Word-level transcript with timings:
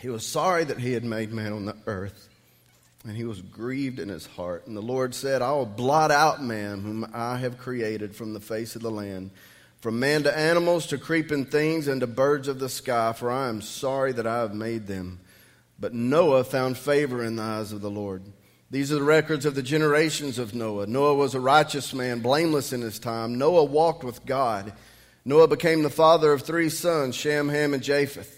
He 0.00 0.08
was 0.08 0.26
sorry 0.26 0.64
that 0.64 0.78
he 0.78 0.92
had 0.92 1.04
made 1.04 1.32
man 1.32 1.52
on 1.52 1.64
the 1.64 1.76
earth, 1.86 2.28
and 3.04 3.16
he 3.16 3.24
was 3.24 3.42
grieved 3.42 3.98
in 3.98 4.08
his 4.08 4.26
heart. 4.26 4.66
And 4.66 4.76
the 4.76 4.82
Lord 4.82 5.14
said, 5.14 5.42
I 5.42 5.52
will 5.52 5.66
blot 5.66 6.10
out 6.10 6.42
man 6.42 6.82
whom 6.82 7.10
I 7.12 7.38
have 7.38 7.58
created 7.58 8.14
from 8.14 8.32
the 8.32 8.40
face 8.40 8.76
of 8.76 8.82
the 8.82 8.90
land, 8.90 9.30
from 9.80 9.98
man 9.98 10.22
to 10.24 10.36
animals 10.36 10.86
to 10.86 10.98
creeping 10.98 11.46
things 11.46 11.88
and 11.88 12.00
to 12.00 12.06
birds 12.06 12.48
of 12.48 12.58
the 12.58 12.68
sky, 12.68 13.12
for 13.12 13.30
I 13.30 13.48
am 13.48 13.60
sorry 13.60 14.12
that 14.12 14.26
I 14.26 14.38
have 14.38 14.54
made 14.54 14.86
them. 14.86 15.20
But 15.80 15.94
Noah 15.94 16.44
found 16.44 16.76
favor 16.76 17.24
in 17.24 17.36
the 17.36 17.42
eyes 17.42 17.72
of 17.72 17.80
the 17.80 17.90
Lord. 17.90 18.22
These 18.70 18.92
are 18.92 18.96
the 18.96 19.02
records 19.02 19.46
of 19.46 19.54
the 19.54 19.62
generations 19.62 20.38
of 20.38 20.54
Noah. 20.54 20.86
Noah 20.86 21.14
was 21.14 21.34
a 21.34 21.40
righteous 21.40 21.94
man, 21.94 22.20
blameless 22.20 22.72
in 22.72 22.82
his 22.82 22.98
time. 22.98 23.38
Noah 23.38 23.64
walked 23.64 24.04
with 24.04 24.26
God. 24.26 24.72
Noah 25.24 25.48
became 25.48 25.82
the 25.82 25.90
father 25.90 26.32
of 26.32 26.42
three 26.42 26.68
sons, 26.68 27.14
Shem, 27.14 27.48
Ham, 27.48 27.72
and 27.72 27.82
Japheth. 27.82 28.37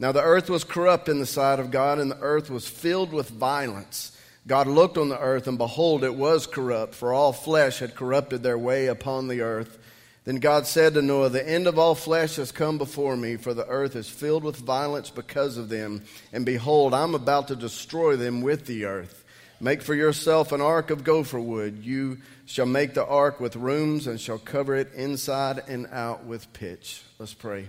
Now 0.00 0.12
the 0.12 0.22
earth 0.22 0.48
was 0.48 0.64
corrupt 0.64 1.10
in 1.10 1.20
the 1.20 1.26
sight 1.26 1.60
of 1.60 1.70
God, 1.70 1.98
and 1.98 2.10
the 2.10 2.18
earth 2.20 2.48
was 2.48 2.66
filled 2.66 3.12
with 3.12 3.28
violence. 3.28 4.16
God 4.46 4.66
looked 4.66 4.96
on 4.96 5.10
the 5.10 5.20
earth, 5.20 5.46
and 5.46 5.58
behold, 5.58 6.02
it 6.02 6.14
was 6.14 6.46
corrupt, 6.46 6.94
for 6.94 7.12
all 7.12 7.34
flesh 7.34 7.80
had 7.80 7.94
corrupted 7.94 8.42
their 8.42 8.56
way 8.56 8.86
upon 8.86 9.28
the 9.28 9.42
earth. 9.42 9.78
Then 10.24 10.36
God 10.36 10.66
said 10.66 10.94
to 10.94 11.02
Noah, 11.02 11.28
The 11.28 11.46
end 11.46 11.66
of 11.66 11.78
all 11.78 11.94
flesh 11.94 12.36
has 12.36 12.50
come 12.50 12.78
before 12.78 13.14
me, 13.14 13.36
for 13.36 13.52
the 13.52 13.66
earth 13.66 13.94
is 13.94 14.08
filled 14.08 14.42
with 14.42 14.56
violence 14.56 15.10
because 15.10 15.58
of 15.58 15.68
them. 15.68 16.02
And 16.32 16.46
behold, 16.46 16.94
I'm 16.94 17.14
about 17.14 17.48
to 17.48 17.56
destroy 17.56 18.16
them 18.16 18.40
with 18.40 18.64
the 18.64 18.86
earth. 18.86 19.22
Make 19.60 19.82
for 19.82 19.94
yourself 19.94 20.52
an 20.52 20.62
ark 20.62 20.88
of 20.88 21.04
gopher 21.04 21.40
wood. 21.40 21.84
You 21.84 22.18
shall 22.46 22.64
make 22.64 22.94
the 22.94 23.04
ark 23.04 23.38
with 23.38 23.54
rooms 23.56 24.06
and 24.06 24.18
shall 24.18 24.38
cover 24.38 24.74
it 24.74 24.94
inside 24.94 25.62
and 25.68 25.86
out 25.88 26.24
with 26.24 26.50
pitch. 26.54 27.02
Let's 27.18 27.34
pray. 27.34 27.68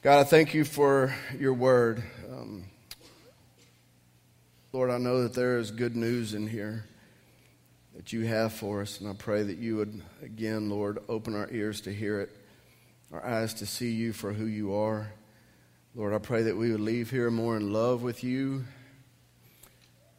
God, 0.00 0.20
I 0.20 0.24
thank 0.24 0.54
you 0.54 0.64
for 0.64 1.12
your 1.36 1.54
word. 1.54 2.04
Um, 2.30 2.66
Lord, 4.72 4.90
I 4.90 4.98
know 4.98 5.24
that 5.24 5.34
there 5.34 5.58
is 5.58 5.72
good 5.72 5.96
news 5.96 6.34
in 6.34 6.46
here 6.46 6.84
that 7.96 8.12
you 8.12 8.24
have 8.26 8.52
for 8.52 8.80
us, 8.80 9.00
and 9.00 9.10
I 9.10 9.14
pray 9.14 9.42
that 9.42 9.58
you 9.58 9.74
would, 9.78 10.00
again, 10.22 10.70
Lord, 10.70 11.00
open 11.08 11.34
our 11.34 11.50
ears 11.50 11.80
to 11.80 11.92
hear 11.92 12.20
it, 12.20 12.30
our 13.12 13.26
eyes 13.26 13.54
to 13.54 13.66
see 13.66 13.90
you 13.90 14.12
for 14.12 14.32
who 14.32 14.46
you 14.46 14.72
are. 14.72 15.12
Lord, 15.96 16.14
I 16.14 16.18
pray 16.18 16.44
that 16.44 16.56
we 16.56 16.70
would 16.70 16.80
leave 16.80 17.10
here 17.10 17.28
more 17.28 17.56
in 17.56 17.72
love 17.72 18.00
with 18.00 18.22
you 18.22 18.66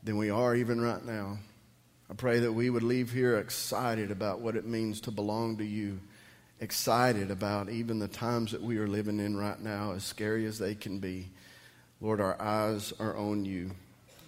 than 0.03 0.17
we 0.17 0.29
are 0.29 0.57
even 0.57 0.81
right 0.81 1.05
now. 1.05 1.37
I 2.11 2.15
pray 2.15 2.39
that 2.39 2.51
we 2.51 2.69
would 2.69 2.83
leave 2.83 3.13
here 3.13 3.37
excited 3.37 4.11
about 4.11 4.41
what 4.41 4.57
it 4.57 4.65
means 4.65 4.99
to 5.01 5.11
belong 5.11 5.55
to 5.59 5.65
you 5.65 6.01
excited 6.61 7.31
about 7.31 7.69
even 7.69 7.99
the 7.99 8.07
times 8.07 8.51
that 8.51 8.61
we 8.61 8.77
are 8.77 8.87
living 8.87 9.19
in 9.19 9.37
right 9.37 9.59
now, 9.59 9.93
as 9.93 10.03
scary 10.03 10.45
as 10.45 10.59
they 10.59 10.75
can 10.75 10.99
be. 10.99 11.29
Lord, 12.01 12.21
our 12.21 12.41
eyes 12.41 12.93
are 12.99 13.17
on 13.17 13.45
you. 13.45 13.71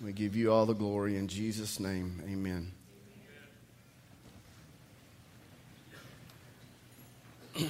We 0.04 0.14
give 0.14 0.36
you 0.36 0.52
all 0.52 0.66
the 0.66 0.74
glory 0.74 1.18
in 1.18 1.28
Jesus' 1.28 1.80
name. 1.80 2.24
Amen. 2.26 2.72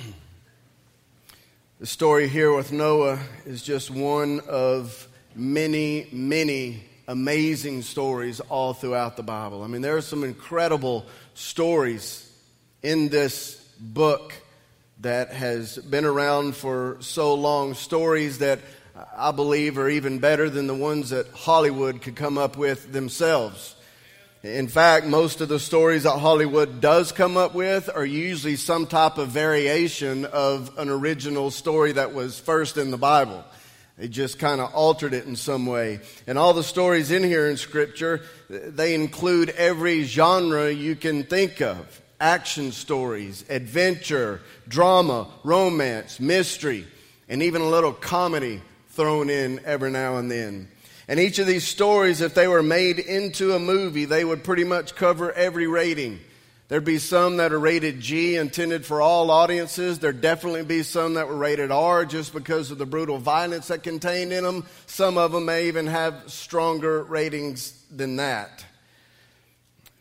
the 1.80 1.86
story 1.86 2.28
here 2.28 2.54
with 2.54 2.72
Noah 2.72 3.20
is 3.45 3.62
just 3.64 3.89
one 3.92 4.42
of 4.48 5.08
many, 5.36 6.08
many 6.12 6.84
amazing 7.08 7.82
stories 7.82 8.39
all 8.42 8.73
throughout 8.73 9.17
the 9.17 9.23
Bible. 9.23 9.64
I 9.64 9.67
mean, 9.67 9.82
there 9.82 9.98
are 9.98 10.02
some 10.02 10.23
incredible 10.23 11.06
stories 11.34 12.32
in 12.84 13.09
this 13.09 13.56
book 13.80 14.34
that 15.02 15.33
has 15.33 15.77
been 15.77 16.05
around 16.05 16.55
for 16.55 16.97
so 16.99 17.33
long, 17.33 17.73
stories 17.73 18.39
that 18.39 18.59
I 19.17 19.31
believe 19.31 19.77
are 19.77 19.89
even 19.89 20.19
better 20.19 20.49
than 20.49 20.67
the 20.67 20.75
ones 20.75 21.09
that 21.09 21.27
Hollywood 21.30 22.02
could 22.02 22.16
come 22.16 22.38
up 22.38 22.55
with 22.55 22.91
themselves. 22.91 23.75
In 24.43 24.67
fact, 24.67 25.05
most 25.05 25.41
of 25.41 25.49
the 25.49 25.59
stories 25.59 26.03
that 26.03 26.17
Hollywood 26.17 26.81
does 26.81 27.11
come 27.11 27.37
up 27.37 27.53
with 27.53 27.89
are 27.93 28.05
usually 28.05 28.55
some 28.55 28.87
type 28.87 29.17
of 29.17 29.30
variation 29.30 30.26
of 30.26 30.77
an 30.77 30.89
original 30.89 31.52
story 31.52 31.92
that 31.93 32.14
was 32.14 32.39
first 32.39 32.77
in 32.77 32.92
the 32.92 32.97
Bible. 32.97 33.43
They 33.97 34.08
just 34.08 34.39
kind 34.39 34.59
of 34.59 34.73
altered 34.73 35.14
it 35.14 35.26
in 35.26 35.36
some 35.36 35.67
way. 35.67 35.99
And 36.26 36.37
all 36.37 36.53
the 36.53 36.64
stories 36.64 37.11
in 37.11 37.23
here 37.23 37.47
in 37.47 37.58
Scripture, 37.58 38.21
they 38.49 38.95
include 38.95 39.49
every 39.52 40.03
genre 40.03 40.71
you 40.71 40.95
can 40.95 41.23
think 41.23 41.61
of 41.61 42.02
action 42.21 42.71
stories, 42.71 43.43
adventure, 43.49 44.42
drama, 44.67 45.27
romance, 45.43 46.20
mystery, 46.20 46.87
and 47.27 47.43
even 47.43 47.61
a 47.61 47.70
little 47.70 47.92
comedy 47.92 48.61
thrown 48.89 49.30
in 49.30 49.59
every 49.65 49.92
now 49.92 50.17
and 50.17 50.32
then. 50.32 50.70
And 51.08 51.20
each 51.20 51.39
of 51.39 51.48
these 51.48 51.67
stories, 51.67 52.21
if 52.21 52.33
they 52.33 52.48
were 52.48 52.64
made 52.64 52.99
into 52.99 53.54
a 53.54 53.59
movie, 53.59 54.05
they 54.05 54.23
would 54.23 54.43
pretty 54.43 54.64
much 54.64 54.95
cover 54.95 55.33
every 55.33 55.67
rating. 55.67 56.20
There'd 56.70 56.86
be 56.86 56.99
some 56.99 57.36
that 57.37 57.52
are 57.52 57.59
rated 57.59 57.99
G, 57.99 58.38
intended 58.38 58.86
for 58.86 59.02
all 59.02 59.30
audiences. 59.30 59.99
There'd 59.99 60.21
definitely 60.21 60.64
be 60.64 60.83
some 60.83 61.15
that 61.15 61.27
were 61.27 61.36
rated 61.36 61.70
R 61.70 62.05
just 62.05 62.32
because 62.32 62.71
of 62.71 62.77
the 62.77 62.86
brutal 62.86 63.17
violence 63.17 63.67
that 63.67 63.83
contained 63.83 64.32
in 64.32 64.45
them. 64.45 64.65
Some 64.86 65.17
of 65.17 65.33
them 65.33 65.43
may 65.43 65.67
even 65.67 65.88
have 65.88 66.23
stronger 66.27 67.03
ratings 67.03 67.73
than 67.92 68.15
that. 68.15 68.64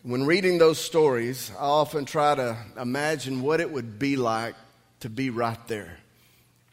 When 0.03 0.25
reading 0.25 0.57
those 0.57 0.79
stories, 0.79 1.53
I 1.59 1.65
often 1.65 2.07
try 2.07 2.35
to 2.35 2.57
imagine 2.81 3.43
what 3.43 3.61
it 3.61 3.71
would 3.71 3.99
be 3.99 4.17
like 4.17 4.55
to 5.01 5.11
be 5.11 5.29
right 5.29 5.59
there 5.69 5.99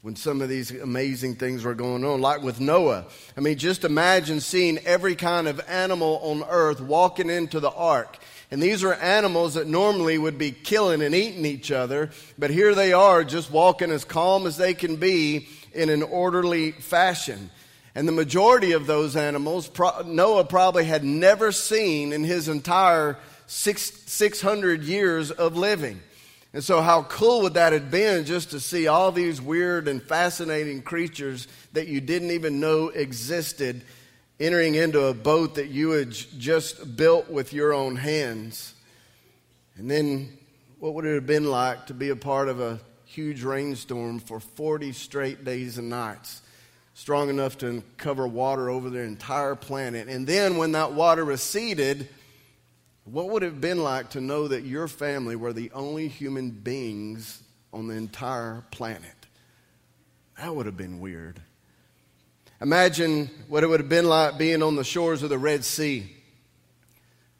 when 0.02 0.16
some 0.16 0.42
of 0.42 0.48
these 0.48 0.72
amazing 0.72 1.36
things 1.36 1.66
were 1.66 1.74
going 1.74 2.06
on, 2.06 2.22
like 2.22 2.42
with 2.42 2.62
Noah. 2.62 3.06
I 3.36 3.42
mean, 3.42 3.58
just 3.58 3.84
imagine 3.84 4.40
seeing 4.40 4.78
every 4.86 5.14
kind 5.14 5.50
of 5.50 5.60
animal 5.68 6.22
on 6.24 6.46
earth 6.48 6.80
walking 6.80 7.30
into 7.30 7.60
the 7.60 7.72
ark. 7.72 8.18
And 8.50 8.64
these 8.64 8.82
are 8.86 8.94
animals 8.94 9.56
that 9.56 9.68
normally 9.68 10.18
would 10.18 10.38
be 10.38 10.52
killing 10.52 11.02
and 11.02 11.14
eating 11.14 11.46
each 11.46 11.70
other, 11.70 12.12
but 12.38 12.50
here 12.50 12.74
they 12.74 12.94
are 12.94 13.26
just 13.26 13.52
walking 13.52 13.92
as 13.92 14.06
calm 14.06 14.48
as 14.48 14.56
they 14.56 14.74
can 14.74 14.96
be 14.96 15.50
in 15.74 15.90
an 15.90 16.02
orderly 16.02 16.72
fashion. 16.72 17.50
And 17.98 18.08
the 18.08 18.12
majority 18.12 18.74
of 18.74 18.86
those 18.86 19.16
animals, 19.16 19.72
Noah 20.06 20.44
probably 20.44 20.86
had 20.86 21.04
never 21.04 21.52
seen 21.52 22.14
in 22.14 22.24
his 22.24 22.48
entire 22.48 23.18
six, 23.48 23.92
600 24.06 24.84
years 24.84 25.32
of 25.32 25.58
living. 25.58 26.00
And 26.54 26.64
so, 26.64 26.82
how 26.82 27.02
cool 27.02 27.42
would 27.42 27.56
that 27.56 27.74
have 27.74 27.90
been 27.90 28.24
just 28.26 28.52
to 28.52 28.60
see 28.60 28.86
all 28.86 29.12
these 29.12 29.42
weird 29.42 29.88
and 29.88 30.00
fascinating 30.00 30.84
creatures 30.84 31.48
that 31.74 31.88
you 31.88 32.00
didn't 32.00 32.30
even 32.30 32.60
know 32.60 32.90
existed 32.90 33.82
entering 34.40 34.76
into 34.76 35.06
a 35.06 35.16
boat 35.16 35.56
that 35.56 35.70
you 35.70 35.90
had 35.90 36.12
just 36.12 36.96
built 36.96 37.32
with 37.32 37.52
your 37.52 37.74
own 37.74 37.96
hands? 37.96 38.76
And 39.76 39.90
then, 39.90 40.38
what 40.78 40.94
would 40.94 41.06
it 41.06 41.16
have 41.16 41.26
been 41.26 41.50
like 41.50 41.88
to 41.88 41.96
be 41.96 42.10
a 42.10 42.16
part 42.16 42.48
of 42.48 42.60
a 42.60 42.80
huge 43.06 43.42
rainstorm 43.42 44.20
for 44.20 44.40
40 44.40 44.92
straight 44.92 45.44
days 45.44 45.80
and 45.80 45.90
nights? 45.90 46.44
Strong 46.98 47.30
enough 47.30 47.60
to 47.60 47.84
cover 47.98 48.28
water 48.28 48.72
over 48.72 48.90
the 48.90 48.98
entire 48.98 49.54
planet. 49.54 50.08
And 50.08 50.26
then 50.26 50.58
when 50.58 50.72
that 50.72 50.94
water 50.94 51.24
receded, 51.24 52.10
what 53.06 53.30
would 53.30 53.44
it 53.44 53.46
have 53.46 53.62
been 53.62 53.84
like 53.84 54.10
to 54.10 54.20
know 54.20 54.48
that 54.48 54.64
your 54.64 54.88
family 54.88 55.36
were 55.36 55.54
the 55.54 55.70
only 55.74 56.08
human 56.08 56.50
beings 56.50 57.44
on 57.72 57.86
the 57.88 57.94
entire 57.94 58.64
planet? 58.72 59.14
That 60.40 60.56
would 60.56 60.66
have 60.66 60.76
been 60.76 61.00
weird. 61.00 61.40
Imagine 62.62 63.30
what 63.48 63.64
it 63.64 63.68
would 63.68 63.80
have 63.80 63.90
been 63.90 64.10
like 64.10 64.40
being 64.40 64.64
on 64.64 64.76
the 64.76 64.84
shores 64.84 65.22
of 65.22 65.30
the 65.30 65.38
Red 65.38 65.64
Sea, 65.64 66.12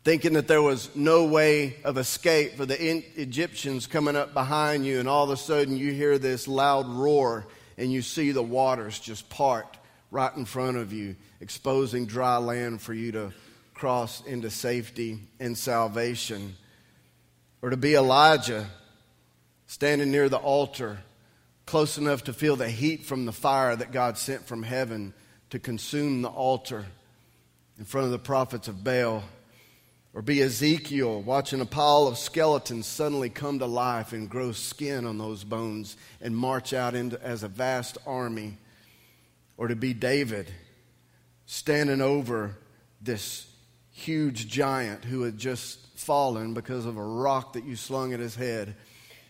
thinking 0.04 0.34
that 0.34 0.48
there 0.48 0.62
was 0.62 0.96
no 0.96 1.26
way 1.26 1.78
of 1.84 1.98
escape 1.98 2.58
for 2.58 2.68
the 2.68 2.80
Egyptians 3.20 3.88
coming 3.88 4.16
up 4.16 4.36
behind 4.36 4.86
you, 4.86 5.00
and 5.00 5.10
all 5.10 5.24
of 5.24 5.32
a 5.32 5.36
sudden 5.36 5.76
you 5.76 5.94
hear 5.94 6.20
this 6.20 6.48
loud 6.48 6.88
roar 6.88 7.48
and 7.78 7.92
you 7.92 8.02
see 8.02 8.32
the 8.32 8.44
waters 8.44 9.00
just 9.00 9.30
part 9.30 9.78
right 10.10 10.36
in 10.36 10.46
front 10.46 10.78
of 10.78 10.94
you, 10.94 11.16
exposing 11.42 12.06
dry 12.06 12.38
land 12.38 12.82
for 12.82 12.94
you 12.94 13.12
to 13.12 13.34
cross 13.74 14.24
into 14.26 14.50
safety 14.50 15.20
and 15.40 15.58
salvation. 15.58 16.56
Or 17.62 17.70
to 17.70 17.78
be 17.78 17.96
Elijah 17.96 18.68
standing 19.68 20.12
near 20.12 20.30
the 20.30 20.38
altar, 20.38 20.98
close 21.66 21.98
enough 21.98 22.24
to 22.24 22.34
feel 22.34 22.56
the 22.56 22.70
heat 22.70 23.06
from 23.06 23.26
the 23.26 23.32
fire 23.32 23.76
that 23.76 23.92
God 23.92 24.18
sent 24.18 24.48
from 24.48 24.64
heaven 24.64 25.14
to 25.50 25.60
consume 25.60 26.22
the 26.22 26.30
altar 26.30 26.86
in 27.78 27.86
front 27.86 28.06
of 28.06 28.12
the 28.12 28.20
prophets 28.20 28.68
of 28.68 28.84
Baal. 28.84 29.24
Or 30.18 30.24
be 30.24 30.42
Ezekiel 30.42 31.22
watching 31.22 31.62
a 31.62 31.66
pile 31.68 32.08
of 32.08 32.18
skeletons 32.18 32.88
suddenly 32.88 33.30
come 33.30 33.60
to 33.60 33.68
life 33.68 34.14
and 34.14 34.28
grow 34.28 34.52
skin 34.52 35.06
on 35.06 35.20
those 35.20 35.44
bones 35.44 35.96
and 36.20 36.36
march 36.36 36.74
out 36.74 36.96
into, 36.96 37.22
as 37.22 37.44
a 37.44 37.48
vast 37.48 38.00
army. 38.04 38.58
Or 39.58 39.68
to 39.68 39.76
be 39.76 39.94
David 39.94 40.52
standing 41.46 42.02
over 42.02 42.58
this 43.00 43.46
huge 43.92 44.48
giant 44.48 45.06
who 45.06 45.22
had 45.22 45.38
just 45.38 46.00
fallen 46.00 46.56
because 46.56 46.88
of 46.88 46.98
a 46.98 47.06
rock 47.06 47.54
that 47.54 47.66
you 47.66 47.76
slung 47.76 48.12
at 48.12 48.20
his 48.20 48.34
head. 48.34 48.76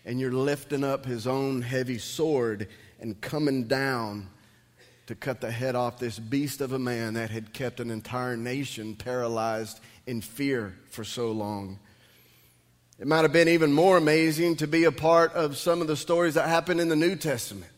And 0.06 0.18
you're 0.18 0.32
lifting 0.32 0.84
up 0.84 1.04
his 1.04 1.26
own 1.26 1.60
heavy 1.60 1.98
sword 1.98 2.66
and 2.98 3.20
coming 3.20 3.64
down 3.64 4.30
to 5.08 5.14
cut 5.14 5.42
the 5.42 5.50
head 5.50 5.74
off 5.74 5.98
this 5.98 6.18
beast 6.18 6.62
of 6.62 6.72
a 6.72 6.78
man 6.78 7.14
that 7.14 7.30
had 7.30 7.52
kept 7.52 7.80
an 7.80 7.90
entire 7.90 8.38
nation 8.38 8.94
paralyzed 8.94 9.80
in 10.08 10.22
fear 10.22 10.74
for 10.88 11.04
so 11.04 11.30
long. 11.30 11.78
It 12.98 13.06
might 13.06 13.22
have 13.22 13.32
been 13.32 13.48
even 13.48 13.72
more 13.72 13.98
amazing 13.98 14.56
to 14.56 14.66
be 14.66 14.84
a 14.84 14.90
part 14.90 15.34
of 15.34 15.58
some 15.58 15.82
of 15.82 15.86
the 15.86 15.96
stories 15.96 16.34
that 16.34 16.48
happened 16.48 16.80
in 16.80 16.88
the 16.88 16.96
New 16.96 17.14
Testament. 17.14 17.70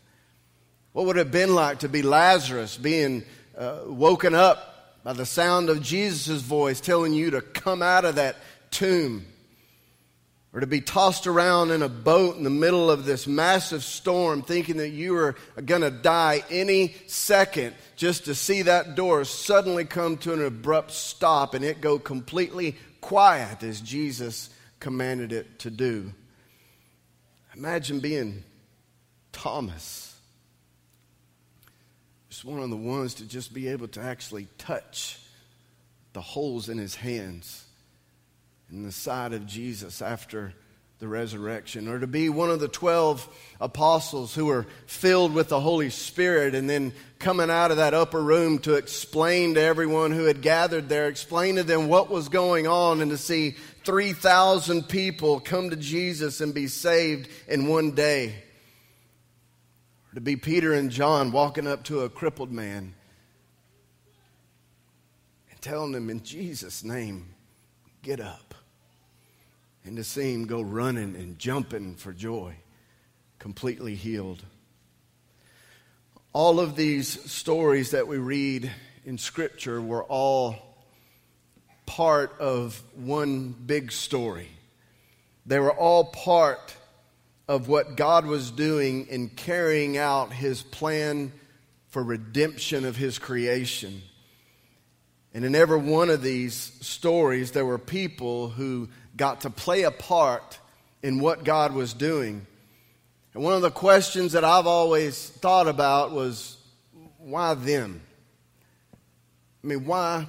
What 0.92 1.06
would 1.06 1.16
it 1.16 1.26
have 1.26 1.32
been 1.32 1.54
like 1.56 1.80
to 1.80 1.88
be 1.88 2.02
Lazarus 2.02 2.76
being 2.76 3.24
uh, 3.58 3.80
woken 3.84 4.34
up 4.34 5.02
by 5.02 5.12
the 5.12 5.26
sound 5.26 5.70
of 5.70 5.82
Jesus' 5.82 6.40
voice 6.40 6.80
telling 6.80 7.12
you 7.12 7.32
to 7.32 7.40
come 7.40 7.82
out 7.82 8.04
of 8.04 8.14
that 8.14 8.36
tomb? 8.70 9.26
Or 10.52 10.58
to 10.58 10.66
be 10.66 10.80
tossed 10.80 11.28
around 11.28 11.70
in 11.70 11.80
a 11.80 11.88
boat 11.88 12.36
in 12.36 12.42
the 12.42 12.50
middle 12.50 12.90
of 12.90 13.04
this 13.04 13.28
massive 13.28 13.84
storm, 13.84 14.42
thinking 14.42 14.78
that 14.78 14.88
you 14.88 15.16
are 15.16 15.36
going 15.64 15.82
to 15.82 15.92
die 15.92 16.42
any 16.50 16.96
second, 17.06 17.76
just 17.94 18.24
to 18.24 18.34
see 18.34 18.62
that 18.62 18.96
door 18.96 19.24
suddenly 19.24 19.84
come 19.84 20.16
to 20.18 20.32
an 20.32 20.44
abrupt 20.44 20.90
stop 20.90 21.54
and 21.54 21.64
it 21.64 21.80
go 21.80 22.00
completely 22.00 22.76
quiet 23.00 23.62
as 23.62 23.80
Jesus 23.80 24.50
commanded 24.80 25.32
it 25.32 25.60
to 25.60 25.70
do. 25.70 26.12
Imagine 27.54 28.00
being 28.00 28.42
Thomas. 29.32 30.16
Just 32.28 32.44
one 32.44 32.60
of 32.60 32.70
the 32.70 32.76
ones 32.76 33.14
to 33.14 33.24
just 33.24 33.54
be 33.54 33.68
able 33.68 33.88
to 33.88 34.00
actually 34.00 34.48
touch 34.58 35.20
the 36.12 36.20
holes 36.20 36.68
in 36.68 36.78
his 36.78 36.96
hands 36.96 37.66
in 38.70 38.82
the 38.82 38.92
side 38.92 39.32
of 39.32 39.46
Jesus 39.46 40.00
after 40.00 40.54
the 41.00 41.08
resurrection, 41.08 41.88
or 41.88 41.98
to 41.98 42.06
be 42.06 42.28
one 42.28 42.50
of 42.50 42.60
the 42.60 42.68
12 42.68 43.26
apostles 43.58 44.34
who 44.34 44.44
were 44.44 44.66
filled 44.86 45.32
with 45.32 45.48
the 45.48 45.58
Holy 45.58 45.88
Spirit 45.88 46.54
and 46.54 46.68
then 46.68 46.92
coming 47.18 47.48
out 47.48 47.70
of 47.70 47.78
that 47.78 47.94
upper 47.94 48.22
room 48.22 48.58
to 48.58 48.74
explain 48.74 49.54
to 49.54 49.60
everyone 49.62 50.12
who 50.12 50.24
had 50.24 50.42
gathered 50.42 50.90
there, 50.90 51.08
explain 51.08 51.56
to 51.56 51.62
them 51.62 51.88
what 51.88 52.10
was 52.10 52.28
going 52.28 52.66
on 52.66 53.00
and 53.00 53.10
to 53.10 53.16
see 53.16 53.56
3,000 53.84 54.82
people 54.88 55.40
come 55.40 55.70
to 55.70 55.76
Jesus 55.76 56.42
and 56.42 56.52
be 56.52 56.66
saved 56.66 57.30
in 57.48 57.66
one 57.66 57.92
day. 57.92 58.34
Or 60.10 60.16
to 60.16 60.20
be 60.20 60.36
Peter 60.36 60.74
and 60.74 60.90
John 60.90 61.32
walking 61.32 61.66
up 61.66 61.84
to 61.84 62.00
a 62.00 62.10
crippled 62.10 62.52
man 62.52 62.94
and 65.50 65.60
telling 65.62 65.94
him, 65.94 66.10
in 66.10 66.22
Jesus' 66.22 66.84
name, 66.84 67.34
get 68.02 68.20
up 68.20 68.49
and 69.90 69.96
to 69.96 70.04
see 70.04 70.32
him 70.32 70.46
go 70.46 70.62
running 70.62 71.16
and 71.16 71.36
jumping 71.36 71.96
for 71.96 72.12
joy, 72.12 72.54
completely 73.40 73.96
healed. 73.96 74.40
All 76.32 76.60
of 76.60 76.76
these 76.76 77.08
stories 77.28 77.90
that 77.90 78.06
we 78.06 78.16
read 78.16 78.70
in 79.04 79.18
Scripture 79.18 79.82
were 79.82 80.04
all 80.04 80.54
part 81.86 82.36
of 82.38 82.80
one 82.94 83.48
big 83.48 83.90
story. 83.90 84.46
They 85.44 85.58
were 85.58 85.74
all 85.74 86.04
part 86.04 86.72
of 87.48 87.66
what 87.66 87.96
God 87.96 88.26
was 88.26 88.52
doing 88.52 89.08
in 89.08 89.28
carrying 89.28 89.98
out 89.98 90.32
his 90.32 90.62
plan 90.62 91.32
for 91.88 92.00
redemption 92.00 92.84
of 92.84 92.94
his 92.94 93.18
creation. 93.18 94.02
And 95.34 95.44
in 95.44 95.56
every 95.56 95.78
one 95.78 96.10
of 96.10 96.22
these 96.22 96.54
stories, 96.54 97.50
there 97.50 97.66
were 97.66 97.76
people 97.76 98.50
who 98.50 98.88
got 99.20 99.42
to 99.42 99.50
play 99.50 99.82
a 99.82 99.90
part 99.90 100.58
in 101.02 101.20
what 101.20 101.44
God 101.44 101.74
was 101.74 101.92
doing. 101.92 102.46
And 103.34 103.42
one 103.42 103.52
of 103.52 103.60
the 103.60 103.70
questions 103.70 104.32
that 104.32 104.44
I've 104.44 104.66
always 104.66 105.28
thought 105.28 105.68
about 105.68 106.10
was 106.10 106.56
why 107.18 107.52
them? 107.52 108.00
I 109.62 109.66
mean, 109.66 109.84
why 109.84 110.26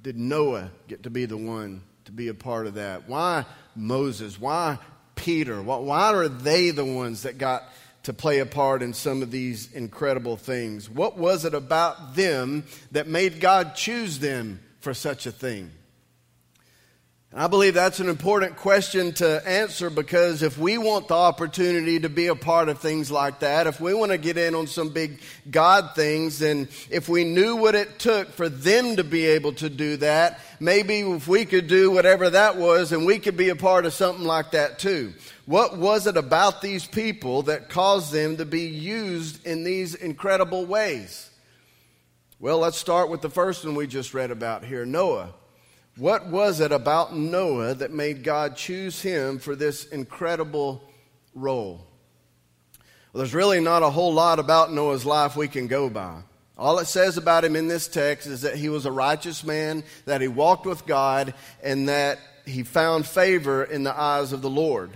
did 0.00 0.16
Noah 0.16 0.70
get 0.88 1.02
to 1.02 1.10
be 1.10 1.26
the 1.26 1.36
one 1.36 1.82
to 2.06 2.12
be 2.12 2.28
a 2.28 2.34
part 2.34 2.66
of 2.66 2.74
that? 2.76 3.06
Why 3.06 3.44
Moses? 3.76 4.40
Why 4.40 4.78
Peter? 5.16 5.60
Why 5.60 6.14
are 6.14 6.28
they 6.28 6.70
the 6.70 6.86
ones 6.86 7.24
that 7.24 7.36
got 7.36 7.64
to 8.04 8.14
play 8.14 8.38
a 8.38 8.46
part 8.46 8.80
in 8.80 8.94
some 8.94 9.20
of 9.20 9.30
these 9.30 9.70
incredible 9.74 10.38
things? 10.38 10.88
What 10.88 11.18
was 11.18 11.44
it 11.44 11.52
about 11.52 12.14
them 12.14 12.64
that 12.92 13.06
made 13.06 13.38
God 13.38 13.74
choose 13.74 14.18
them 14.18 14.60
for 14.80 14.94
such 14.94 15.26
a 15.26 15.30
thing? 15.30 15.72
I 17.32 17.46
believe 17.46 17.74
that's 17.74 18.00
an 18.00 18.08
important 18.08 18.56
question 18.56 19.12
to 19.12 19.48
answer 19.48 19.88
because 19.88 20.42
if 20.42 20.58
we 20.58 20.78
want 20.78 21.06
the 21.06 21.14
opportunity 21.14 22.00
to 22.00 22.08
be 22.08 22.26
a 22.26 22.34
part 22.34 22.68
of 22.68 22.80
things 22.80 23.08
like 23.08 23.38
that, 23.38 23.68
if 23.68 23.80
we 23.80 23.94
want 23.94 24.10
to 24.10 24.18
get 24.18 24.36
in 24.36 24.56
on 24.56 24.66
some 24.66 24.88
big 24.88 25.20
God 25.48 25.94
things, 25.94 26.40
then 26.40 26.68
if 26.90 27.08
we 27.08 27.22
knew 27.22 27.54
what 27.54 27.76
it 27.76 28.00
took 28.00 28.32
for 28.32 28.48
them 28.48 28.96
to 28.96 29.04
be 29.04 29.26
able 29.26 29.52
to 29.54 29.70
do 29.70 29.96
that, 29.98 30.40
maybe 30.58 31.02
if 31.02 31.28
we 31.28 31.44
could 31.44 31.68
do 31.68 31.92
whatever 31.92 32.30
that 32.30 32.56
was 32.56 32.90
and 32.90 33.06
we 33.06 33.20
could 33.20 33.36
be 33.36 33.50
a 33.50 33.56
part 33.56 33.86
of 33.86 33.94
something 33.94 34.26
like 34.26 34.50
that 34.50 34.80
too. 34.80 35.14
What 35.46 35.78
was 35.78 36.08
it 36.08 36.16
about 36.16 36.60
these 36.60 36.84
people 36.84 37.42
that 37.42 37.68
caused 37.68 38.12
them 38.12 38.38
to 38.38 38.44
be 38.44 38.62
used 38.62 39.46
in 39.46 39.62
these 39.62 39.94
incredible 39.94 40.66
ways? 40.66 41.30
Well, 42.40 42.58
let's 42.58 42.76
start 42.76 43.08
with 43.08 43.20
the 43.20 43.30
first 43.30 43.64
one 43.64 43.76
we 43.76 43.86
just 43.86 44.14
read 44.14 44.32
about 44.32 44.64
here 44.64 44.84
Noah. 44.84 45.34
What 46.00 46.28
was 46.28 46.60
it 46.60 46.72
about 46.72 47.14
Noah 47.14 47.74
that 47.74 47.92
made 47.92 48.24
God 48.24 48.56
choose 48.56 49.02
him 49.02 49.38
for 49.38 49.54
this 49.54 49.84
incredible 49.84 50.82
role? 51.34 51.86
Well, 53.12 53.18
there's 53.18 53.34
really 53.34 53.60
not 53.60 53.82
a 53.82 53.90
whole 53.90 54.14
lot 54.14 54.38
about 54.38 54.72
Noah's 54.72 55.04
life 55.04 55.36
we 55.36 55.46
can 55.46 55.66
go 55.66 55.90
by. 55.90 56.22
All 56.56 56.78
it 56.78 56.86
says 56.86 57.18
about 57.18 57.44
him 57.44 57.54
in 57.54 57.68
this 57.68 57.86
text 57.86 58.26
is 58.26 58.40
that 58.40 58.56
he 58.56 58.70
was 58.70 58.86
a 58.86 58.90
righteous 58.90 59.44
man, 59.44 59.84
that 60.06 60.22
he 60.22 60.28
walked 60.28 60.64
with 60.64 60.86
God, 60.86 61.34
and 61.62 61.90
that 61.90 62.18
he 62.46 62.62
found 62.62 63.04
favor 63.04 63.62
in 63.62 63.82
the 63.82 63.94
eyes 63.94 64.32
of 64.32 64.40
the 64.40 64.48
Lord. 64.48 64.92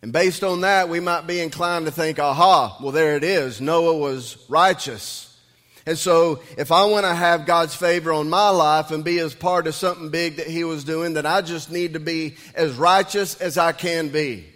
And 0.00 0.10
based 0.10 0.42
on 0.42 0.62
that, 0.62 0.88
we 0.88 1.00
might 1.00 1.26
be 1.26 1.38
inclined 1.38 1.84
to 1.84 1.92
think, 1.92 2.18
aha, 2.18 2.78
well, 2.80 2.92
there 2.92 3.14
it 3.14 3.24
is. 3.24 3.60
Noah 3.60 3.98
was 3.98 4.42
righteous. 4.48 5.25
And 5.86 5.96
so, 5.96 6.42
if 6.58 6.72
I 6.72 6.84
want 6.84 7.06
to 7.06 7.14
have 7.14 7.46
God's 7.46 7.76
favor 7.76 8.12
on 8.12 8.28
my 8.28 8.48
life 8.48 8.90
and 8.90 9.04
be 9.04 9.20
as 9.20 9.36
part 9.36 9.68
of 9.68 9.74
something 9.76 10.10
big 10.10 10.36
that 10.36 10.48
He 10.48 10.64
was 10.64 10.82
doing, 10.82 11.14
then 11.14 11.26
I 11.26 11.42
just 11.42 11.70
need 11.70 11.92
to 11.92 12.00
be 12.00 12.36
as 12.56 12.72
righteous 12.72 13.40
as 13.40 13.56
I 13.56 13.70
can 13.70 14.08
be. 14.08 14.46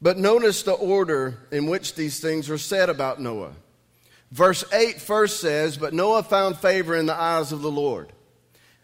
But 0.00 0.16
notice 0.16 0.62
the 0.62 0.72
order 0.72 1.38
in 1.52 1.66
which 1.66 1.94
these 1.94 2.20
things 2.20 2.48
are 2.48 2.58
said 2.58 2.88
about 2.88 3.20
Noah. 3.20 3.52
Verse 4.30 4.64
8 4.72 4.98
first 4.98 5.40
says, 5.40 5.76
But 5.76 5.92
Noah 5.92 6.22
found 6.22 6.56
favor 6.56 6.96
in 6.96 7.04
the 7.04 7.14
eyes 7.14 7.52
of 7.52 7.60
the 7.60 7.70
Lord. 7.70 8.10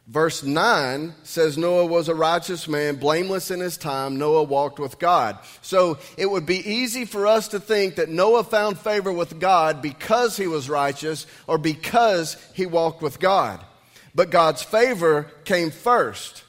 Verse 0.08 0.42
9 0.42 1.12
says 1.22 1.58
Noah 1.58 1.84
was 1.84 2.08
a 2.08 2.14
righteous 2.14 2.66
man, 2.66 2.96
blameless 2.96 3.50
in 3.50 3.60
his 3.60 3.76
time. 3.76 4.16
Noah 4.16 4.44
walked 4.44 4.78
with 4.78 4.98
God. 4.98 5.38
So 5.60 5.98
it 6.16 6.30
would 6.30 6.46
be 6.46 6.66
easy 6.66 7.04
for 7.04 7.26
us 7.26 7.48
to 7.48 7.60
think 7.60 7.96
that 7.96 8.08
Noah 8.08 8.44
found 8.44 8.78
favor 8.78 9.12
with 9.12 9.38
God 9.38 9.82
because 9.82 10.38
he 10.38 10.46
was 10.46 10.70
righteous 10.70 11.26
or 11.46 11.58
because 11.58 12.38
he 12.54 12.64
walked 12.64 13.02
with 13.02 13.20
God. 13.20 13.62
But 14.14 14.30
God's 14.30 14.62
favor 14.62 15.30
came 15.44 15.70
first. 15.70 16.42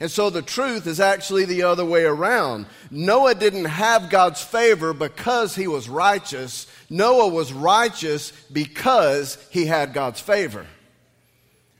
And 0.00 0.10
so 0.10 0.28
the 0.28 0.42
truth 0.42 0.88
is 0.88 0.98
actually 0.98 1.44
the 1.44 1.62
other 1.62 1.84
way 1.84 2.04
around. 2.04 2.66
Noah 2.90 3.36
didn't 3.36 3.66
have 3.66 4.10
God's 4.10 4.42
favor 4.42 4.92
because 4.92 5.54
he 5.54 5.68
was 5.68 5.88
righteous. 5.88 6.66
Noah 6.90 7.28
was 7.28 7.52
righteous 7.52 8.32
because 8.52 9.38
he 9.50 9.66
had 9.66 9.92
God's 9.92 10.20
favor. 10.20 10.66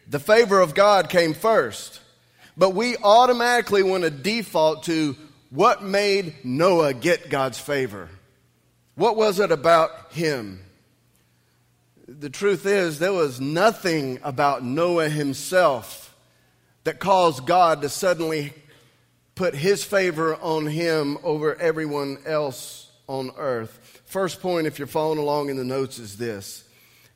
The 0.08 0.18
favor 0.18 0.60
of 0.60 0.74
God 0.74 1.08
came 1.08 1.34
first. 1.34 2.00
But 2.56 2.70
we 2.70 2.96
automatically 2.96 3.82
want 3.82 4.02
to 4.02 4.10
default 4.10 4.84
to 4.84 5.16
what 5.50 5.82
made 5.82 6.44
Noah 6.44 6.92
get 6.92 7.30
God's 7.30 7.58
favor? 7.58 8.08
What 8.96 9.16
was 9.16 9.38
it 9.38 9.52
about 9.52 10.12
him? 10.12 10.60
The 12.06 12.30
truth 12.30 12.66
is, 12.66 12.98
there 12.98 13.12
was 13.12 13.40
nothing 13.40 14.18
about 14.22 14.64
Noah 14.64 15.08
himself 15.08 16.14
that 16.84 16.98
caused 16.98 17.46
God 17.46 17.82
to 17.82 17.88
suddenly 17.88 18.52
put 19.34 19.54
his 19.54 19.84
favor 19.84 20.34
on 20.36 20.66
him 20.66 21.18
over 21.22 21.54
everyone 21.54 22.18
else 22.26 22.90
on 23.06 23.30
earth. 23.36 24.02
First 24.06 24.40
point, 24.40 24.66
if 24.66 24.78
you're 24.78 24.88
following 24.88 25.18
along 25.18 25.50
in 25.50 25.56
the 25.56 25.64
notes, 25.64 25.98
is 25.98 26.16
this 26.16 26.64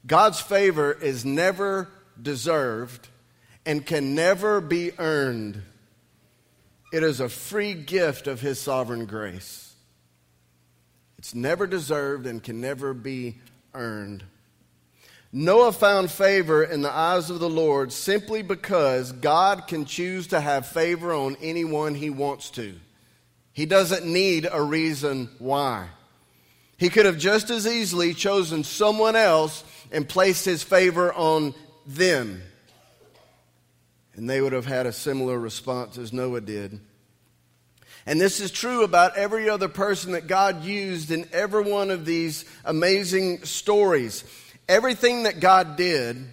God's 0.06 0.40
favor 0.40 0.92
is 0.92 1.24
never 1.24 1.88
deserved 2.22 3.08
and 3.66 3.84
can 3.84 4.14
never 4.14 4.60
be 4.60 4.92
earned. 4.98 5.62
It 6.92 7.02
is 7.02 7.20
a 7.20 7.28
free 7.28 7.74
gift 7.74 8.26
of 8.26 8.40
His 8.40 8.60
sovereign 8.60 9.06
grace. 9.06 9.74
It's 11.18 11.34
never 11.34 11.66
deserved 11.66 12.26
and 12.26 12.42
can 12.42 12.60
never 12.60 12.94
be 12.94 13.38
earned. 13.74 14.24
Noah 15.32 15.72
found 15.72 16.10
favor 16.10 16.62
in 16.62 16.82
the 16.82 16.92
eyes 16.92 17.30
of 17.30 17.40
the 17.40 17.48
Lord 17.48 17.90
simply 17.90 18.42
because 18.42 19.12
God 19.12 19.66
can 19.66 19.86
choose 19.86 20.26
to 20.28 20.40
have 20.40 20.66
favor 20.66 21.12
on 21.12 21.36
anyone 21.40 21.94
He 21.94 22.10
wants 22.10 22.50
to. 22.50 22.74
He 23.52 23.66
doesn't 23.66 24.04
need 24.04 24.46
a 24.50 24.62
reason 24.62 25.30
why. 25.38 25.88
He 26.76 26.88
could 26.88 27.06
have 27.06 27.18
just 27.18 27.48
as 27.50 27.66
easily 27.66 28.12
chosen 28.12 28.64
someone 28.64 29.14
else 29.14 29.62
and 29.92 30.08
placed 30.08 30.44
his 30.44 30.62
favor 30.62 31.12
on 31.12 31.54
them. 31.86 32.42
And 34.14 34.28
they 34.28 34.40
would 34.40 34.52
have 34.52 34.66
had 34.66 34.86
a 34.86 34.92
similar 34.92 35.38
response 35.38 35.98
as 35.98 36.12
Noah 36.12 36.40
did. 36.40 36.80
And 38.04 38.20
this 38.20 38.40
is 38.40 38.50
true 38.50 38.82
about 38.82 39.16
every 39.16 39.48
other 39.48 39.68
person 39.68 40.12
that 40.12 40.26
God 40.26 40.64
used 40.64 41.10
in 41.10 41.28
every 41.32 41.62
one 41.62 41.90
of 41.90 42.04
these 42.04 42.44
amazing 42.64 43.44
stories. 43.44 44.24
Everything 44.68 45.22
that 45.22 45.40
God 45.40 45.76
did 45.76 46.24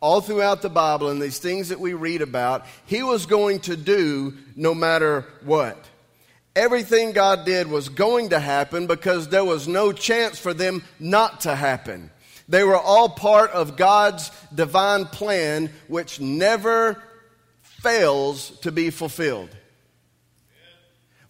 all 0.00 0.22
throughout 0.22 0.62
the 0.62 0.70
Bible 0.70 1.10
and 1.10 1.20
these 1.20 1.38
things 1.38 1.68
that 1.68 1.78
we 1.78 1.92
read 1.92 2.22
about, 2.22 2.66
He 2.86 3.02
was 3.02 3.26
going 3.26 3.60
to 3.60 3.76
do 3.76 4.34
no 4.56 4.74
matter 4.74 5.26
what. 5.44 5.76
Everything 6.56 7.12
God 7.12 7.44
did 7.44 7.68
was 7.68 7.88
going 7.88 8.30
to 8.30 8.40
happen 8.40 8.86
because 8.86 9.28
there 9.28 9.44
was 9.44 9.68
no 9.68 9.92
chance 9.92 10.38
for 10.38 10.54
them 10.54 10.82
not 10.98 11.42
to 11.42 11.54
happen. 11.54 12.10
They 12.50 12.64
were 12.64 12.76
all 12.76 13.08
part 13.08 13.52
of 13.52 13.76
God's 13.76 14.30
divine 14.52 15.06
plan, 15.06 15.70
which 15.86 16.18
never 16.18 17.00
fails 17.62 18.50
to 18.62 18.72
be 18.72 18.90
fulfilled. 18.90 19.56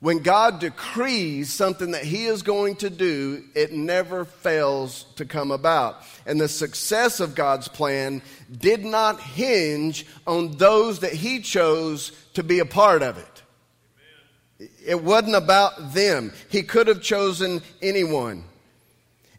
When 0.01 0.21
God 0.21 0.61
decrees 0.61 1.53
something 1.53 1.91
that 1.91 2.05
He 2.05 2.25
is 2.25 2.41
going 2.41 2.77
to 2.77 2.89
do, 2.89 3.45
it 3.55 3.71
never 3.71 4.25
fails 4.25 5.05
to 5.17 5.27
come 5.27 5.51
about. 5.51 6.03
And 6.25 6.41
the 6.41 6.49
success 6.49 7.21
of 7.21 7.35
God's 7.35 7.69
plan 7.69 8.23
did 8.51 8.83
not 8.83 9.21
hinge 9.21 10.07
on 10.27 10.53
those 10.53 11.01
that 11.01 11.13
He 11.13 11.41
chose 11.41 12.13
to 12.33 12.43
be 12.43 12.61
a 12.61 12.65
part 12.65 13.03
of 13.03 13.19
it. 13.19 14.71
It 14.87 15.03
wasn't 15.03 15.37
about 15.37 15.93
them. 15.93 16.33
He 16.49 16.63
could 16.63 16.89
have 16.89 17.03
chosen 17.03 17.61
anyone. 17.83 18.45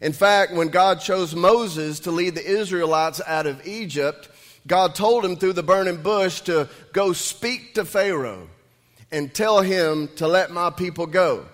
In 0.02 0.12
fact, 0.12 0.52
when 0.52 0.68
God 0.68 1.00
chose 1.00 1.32
Moses 1.32 2.00
to 2.00 2.10
lead 2.10 2.34
the 2.34 2.44
Israelites 2.44 3.20
out 3.24 3.46
of 3.46 3.64
Egypt, 3.64 4.28
God 4.66 4.96
told 4.96 5.24
him 5.24 5.36
through 5.36 5.52
the 5.52 5.62
burning 5.62 6.02
bush 6.02 6.40
to 6.42 6.68
go 6.92 7.12
speak 7.12 7.74
to 7.74 7.84
Pharaoh 7.84 8.48
and 9.12 9.32
tell 9.32 9.60
him 9.60 10.08
to 10.16 10.26
let 10.26 10.50
my 10.50 10.70
people 10.70 11.06
go. 11.06 11.46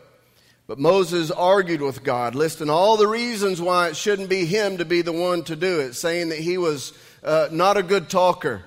But 0.67 0.79
Moses 0.79 1.31
argued 1.31 1.83
with 1.83 2.03
God, 2.03 2.35
listing 2.35 2.71
all 2.71 2.97
the 2.97 3.07
reasons 3.07 3.61
why 3.61 3.89
it 3.89 3.97
shouldn't 3.97 4.31
be 4.31 4.47
him 4.47 4.79
to 4.79 4.87
be 4.87 5.03
the 5.03 5.13
one 5.13 5.43
to 5.45 5.55
do 5.55 5.81
it, 5.81 5.93
saying 5.93 6.31
that 6.31 6.39
he 6.39 6.57
was 6.57 6.95
uh, 7.23 7.49
not 7.53 7.77
a 7.77 7.83
good 7.83 8.09
talker, 8.09 8.63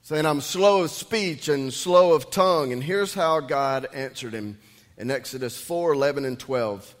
saying, 0.00 0.24
I'm 0.24 0.40
slow 0.40 0.82
of 0.82 0.90
speech 0.90 1.48
and 1.48 1.72
slow 1.74 2.14
of 2.14 2.30
tongue. 2.30 2.72
And 2.72 2.82
here's 2.82 3.12
how 3.12 3.40
God 3.40 3.86
answered 3.92 4.32
him 4.32 4.58
in 4.96 5.10
Exodus 5.10 5.60
4 5.60 5.92
11 5.92 6.24
and 6.24 6.38
12. 6.38 6.94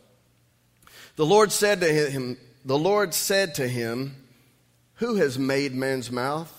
The 1.16 1.26
Lord 1.26 1.52
said 1.52 1.80
to 1.80 1.92
him, 1.92 2.36
The 2.64 2.78
Lord 2.78 3.14
said 3.14 3.54
to 3.56 3.68
him, 3.68 4.16
Who 4.94 5.16
has 5.16 5.38
made 5.38 5.74
man's 5.74 6.10
mouth? 6.10 6.50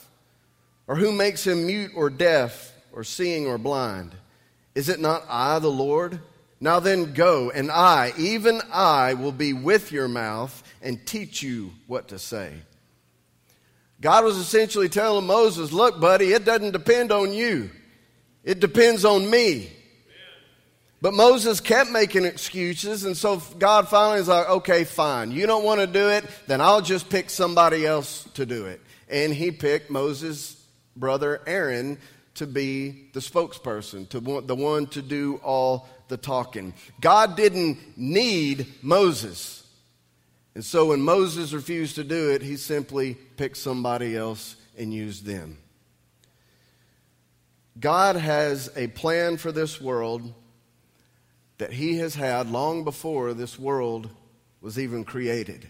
Or 0.87 0.95
who 0.95 1.11
makes 1.11 1.45
him 1.45 1.65
mute 1.65 1.91
or 1.95 2.09
deaf 2.09 2.73
or 2.91 3.03
seeing 3.03 3.47
or 3.47 3.57
blind? 3.57 4.11
Is 4.75 4.89
it 4.89 4.99
not 4.99 5.25
I, 5.27 5.59
the 5.59 5.71
Lord? 5.71 6.19
Now 6.59 6.79
then 6.79 7.13
go, 7.13 7.49
and 7.49 7.69
I, 7.69 8.13
even 8.17 8.61
I, 8.71 9.13
will 9.13 9.31
be 9.31 9.51
with 9.53 9.91
your 9.91 10.07
mouth 10.07 10.63
and 10.81 11.05
teach 11.05 11.43
you 11.43 11.71
what 11.87 12.09
to 12.09 12.19
say. 12.19 12.53
God 13.99 14.23
was 14.23 14.37
essentially 14.37 14.89
telling 14.89 15.25
Moses, 15.25 15.71
Look, 15.71 15.99
buddy, 15.99 16.31
it 16.31 16.45
doesn't 16.45 16.71
depend 16.71 17.11
on 17.11 17.33
you, 17.33 17.69
it 18.43 18.59
depends 18.59 19.03
on 19.03 19.29
me. 19.29 19.71
But 21.05 21.13
Moses 21.13 21.59
kept 21.59 21.91
making 21.91 22.25
excuses, 22.25 23.03
and 23.03 23.15
so 23.15 23.37
God 23.59 23.87
finally 23.89 24.21
is 24.21 24.27
like, 24.27 24.49
okay, 24.49 24.85
fine. 24.85 25.29
You 25.29 25.45
don't 25.45 25.63
want 25.63 25.79
to 25.79 25.85
do 25.85 26.09
it, 26.09 26.25
then 26.47 26.61
I'll 26.61 26.81
just 26.81 27.11
pick 27.11 27.29
somebody 27.29 27.85
else 27.85 28.27
to 28.33 28.43
do 28.43 28.65
it. 28.65 28.81
And 29.07 29.31
he 29.31 29.51
picked 29.51 29.91
Moses' 29.91 30.59
brother 30.95 31.43
Aaron 31.45 31.99
to 32.33 32.47
be 32.47 33.09
the 33.13 33.19
spokesperson, 33.19 34.09
to 34.09 34.19
want, 34.19 34.47
the 34.47 34.55
one 34.55 34.87
to 34.87 35.03
do 35.03 35.39
all 35.43 35.87
the 36.07 36.17
talking. 36.17 36.73
God 36.99 37.37
didn't 37.37 37.77
need 37.95 38.65
Moses. 38.81 39.63
And 40.55 40.65
so 40.65 40.87
when 40.87 41.01
Moses 41.01 41.53
refused 41.53 41.93
to 41.97 42.03
do 42.03 42.31
it, 42.31 42.41
he 42.41 42.57
simply 42.57 43.13
picked 43.37 43.57
somebody 43.57 44.17
else 44.17 44.55
and 44.75 44.91
used 44.91 45.23
them. 45.23 45.59
God 47.79 48.15
has 48.15 48.71
a 48.75 48.87
plan 48.87 49.37
for 49.37 49.51
this 49.51 49.79
world 49.79 50.33
that 51.57 51.73
he 51.73 51.97
has 51.97 52.15
had 52.15 52.49
long 52.49 52.83
before 52.83 53.33
this 53.33 53.57
world 53.57 54.09
was 54.61 54.77
even 54.79 55.03
created. 55.03 55.67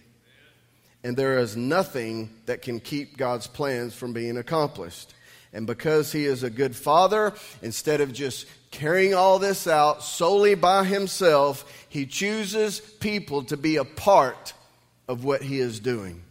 And 1.04 1.16
there 1.16 1.38
is 1.38 1.56
nothing 1.56 2.32
that 2.48 2.62
can 2.64 2.80
keep 2.80 3.18
God's 3.18 3.46
plans 3.46 3.94
from 3.94 4.14
being 4.14 4.38
accomplished. 4.38 5.14
And 5.54 5.68
because 5.68 6.12
he 6.12 6.26
is 6.26 6.44
a 6.44 6.50
good 6.50 6.76
father, 6.76 7.34
instead 7.62 8.02
of 8.02 8.12
just 8.12 8.48
carrying 8.72 9.14
all 9.14 9.40
this 9.40 9.68
out 9.68 10.04
solely 10.04 10.56
by 10.56 10.84
himself, 10.84 11.86
he 11.88 12.06
chooses 12.06 12.80
people 12.80 13.44
to 13.44 13.56
be 13.56 13.78
a 13.78 13.86
part 13.86 14.54
of 15.08 15.24
what 15.24 15.42
he 15.42 15.60
is 15.60 15.80
doing. 15.80 16.24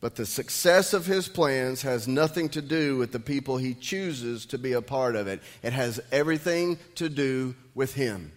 But 0.00 0.16
the 0.16 0.26
success 0.26 0.92
of 0.92 1.06
his 1.06 1.28
plans 1.28 1.80
has 1.82 2.06
nothing 2.06 2.50
to 2.50 2.60
do 2.60 2.98
with 2.98 3.12
the 3.12 3.20
people 3.20 3.56
he 3.56 3.72
chooses 3.72 4.44
to 4.46 4.58
be 4.58 4.72
a 4.72 4.82
part 4.82 5.16
of 5.16 5.26
it. 5.26 5.40
It 5.62 5.72
has 5.72 5.98
everything 6.12 6.78
to 6.96 7.08
do 7.08 7.54
with 7.74 7.94
him. 7.94 8.32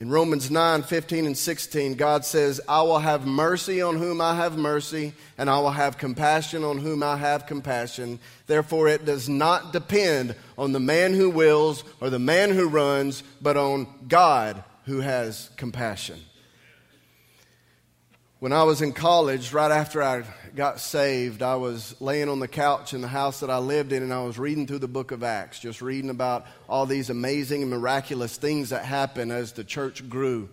In 0.00 0.10
Romans 0.10 0.48
9, 0.48 0.84
15, 0.84 1.26
and 1.26 1.36
16, 1.36 1.94
God 1.94 2.24
says, 2.24 2.60
I 2.68 2.82
will 2.82 3.00
have 3.00 3.26
mercy 3.26 3.82
on 3.82 3.96
whom 3.96 4.20
I 4.20 4.36
have 4.36 4.56
mercy, 4.56 5.12
and 5.36 5.50
I 5.50 5.58
will 5.58 5.72
have 5.72 5.98
compassion 5.98 6.62
on 6.62 6.78
whom 6.78 7.02
I 7.02 7.16
have 7.16 7.46
compassion. 7.46 8.20
Therefore, 8.46 8.86
it 8.86 9.04
does 9.04 9.28
not 9.28 9.72
depend 9.72 10.36
on 10.56 10.70
the 10.70 10.78
man 10.78 11.14
who 11.14 11.30
wills 11.30 11.82
or 12.00 12.10
the 12.10 12.20
man 12.20 12.50
who 12.50 12.68
runs, 12.68 13.24
but 13.42 13.56
on 13.56 13.88
God 14.06 14.62
who 14.84 15.00
has 15.00 15.50
compassion. 15.56 16.20
When 18.40 18.52
I 18.52 18.62
was 18.62 18.82
in 18.82 18.92
college, 18.92 19.52
right 19.52 19.72
after 19.72 20.00
I 20.00 20.22
got 20.54 20.78
saved, 20.78 21.42
I 21.42 21.56
was 21.56 22.00
laying 22.00 22.28
on 22.28 22.38
the 22.38 22.46
couch 22.46 22.94
in 22.94 23.00
the 23.00 23.08
house 23.08 23.40
that 23.40 23.50
I 23.50 23.58
lived 23.58 23.90
in 23.90 24.04
and 24.04 24.14
I 24.14 24.22
was 24.22 24.38
reading 24.38 24.64
through 24.68 24.78
the 24.78 24.86
book 24.86 25.10
of 25.10 25.24
Acts, 25.24 25.58
just 25.58 25.82
reading 25.82 26.08
about 26.08 26.46
all 26.68 26.86
these 26.86 27.10
amazing 27.10 27.62
and 27.62 27.70
miraculous 27.72 28.36
things 28.36 28.70
that 28.70 28.84
happened 28.84 29.32
as 29.32 29.54
the 29.54 29.64
church 29.64 30.08
grew. 30.08 30.48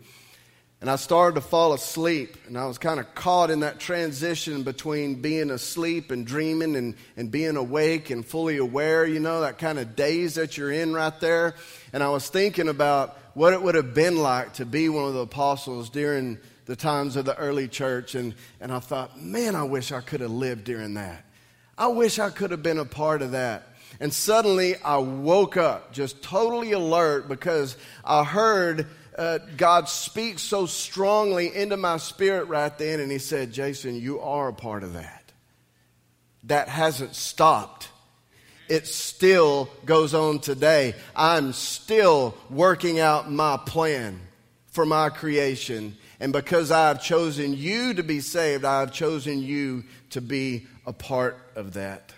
And 0.82 0.90
I 0.90 0.96
started 0.96 1.36
to 1.36 1.42
fall 1.42 1.74
asleep, 1.74 2.36
and 2.48 2.58
I 2.58 2.66
was 2.66 2.80
kind 2.80 3.00
of 3.00 3.14
caught 3.14 3.52
in 3.52 3.60
that 3.60 3.80
transition 3.80 4.64
between 4.64 5.22
being 5.22 5.52
asleep 5.52 6.10
and 6.10 6.26
dreaming 6.26 6.76
and, 6.76 6.96
and 7.16 7.30
being 7.30 7.56
awake 7.56 8.10
and 8.10 8.26
fully 8.26 8.58
aware, 8.58 9.06
you 9.06 9.20
know, 9.20 9.42
that 9.42 9.60
kind 9.60 9.78
of 9.78 9.96
daze 9.96 10.34
that 10.36 10.58
you're 10.58 10.72
in 10.72 10.92
right 10.96 11.20
there. 11.20 11.54
And 11.94 12.02
I 12.02 12.10
was 12.10 12.28
thinking 12.30 12.68
about 12.68 13.16
what 13.36 13.54
it 13.54 13.62
would 13.62 13.76
have 13.76 13.94
been 13.94 14.18
like 14.18 14.54
to 14.54 14.66
be 14.66 14.90
one 14.90 15.06
of 15.06 15.14
the 15.14 15.20
apostles 15.20 15.92
during 15.92 16.40
the 16.66 16.76
times 16.76 17.16
of 17.16 17.26
the 17.26 17.38
early 17.38 17.68
church, 17.68 18.16
and, 18.16 18.34
and 18.60 18.72
I 18.72 18.80
thought, 18.80 19.22
man, 19.22 19.56
I 19.56 19.64
wish 19.64 19.92
I 19.92 20.02
could 20.02 20.22
have 20.22 20.32
lived 20.32 20.64
during 20.64 20.96
that. 20.96 21.24
I 21.78 21.88
wish 21.88 22.20
I 22.20 22.30
could 22.30 22.52
have 22.52 22.64
been 22.64 22.80
a 22.80 22.86
part 22.86 23.22
of 23.22 23.32
that. 23.32 23.68
And 24.00 24.14
suddenly 24.14 24.76
I 24.78 24.98
woke 24.98 25.58
up 25.58 25.94
just 25.94 26.22
totally 26.22 26.72
alert 26.72 27.28
because 27.28 27.78
I 28.04 28.24
heard 28.24 28.88
uh, 29.18 29.40
God 29.56 29.88
speak 29.88 30.40
so 30.40 30.66
strongly 30.66 31.56
into 31.56 31.78
my 31.78 31.98
spirit 31.98 32.46
right 32.46 32.76
then, 32.78 33.00
and 33.00 33.12
He 33.12 33.20
said, 33.20 33.54
Jason, 33.54 33.96
you 33.96 34.20
are 34.20 34.50
a 34.50 34.54
part 34.54 34.84
of 34.84 34.94
that. 34.94 35.32
That 36.46 36.68
hasn't 36.68 37.16
stopped. 37.16 37.90
It 38.68 38.88
still 38.88 39.70
goes 39.86 40.14
on 40.14 40.40
today. 40.40 40.96
I'm 41.16 41.54
still 41.54 42.36
working 42.50 43.00
out 43.00 43.32
my 43.32 43.58
plan 43.58 44.20
for 44.72 44.86
my 44.86 45.10
creation 45.10 45.96
and 46.20 46.32
because 46.32 46.72
I 46.72 46.88
have 46.88 47.02
chosen 47.02 47.56
you 47.56 47.94
to 47.94 48.04
be 48.04 48.20
saved, 48.22 48.64
I 48.64 48.80
have 48.82 48.92
chosen 48.92 49.40
you 49.40 49.84
to 50.12 50.22
be 50.22 50.68
a 50.86 50.94
part 50.94 51.38
of 51.56 51.74
that. 51.74 52.14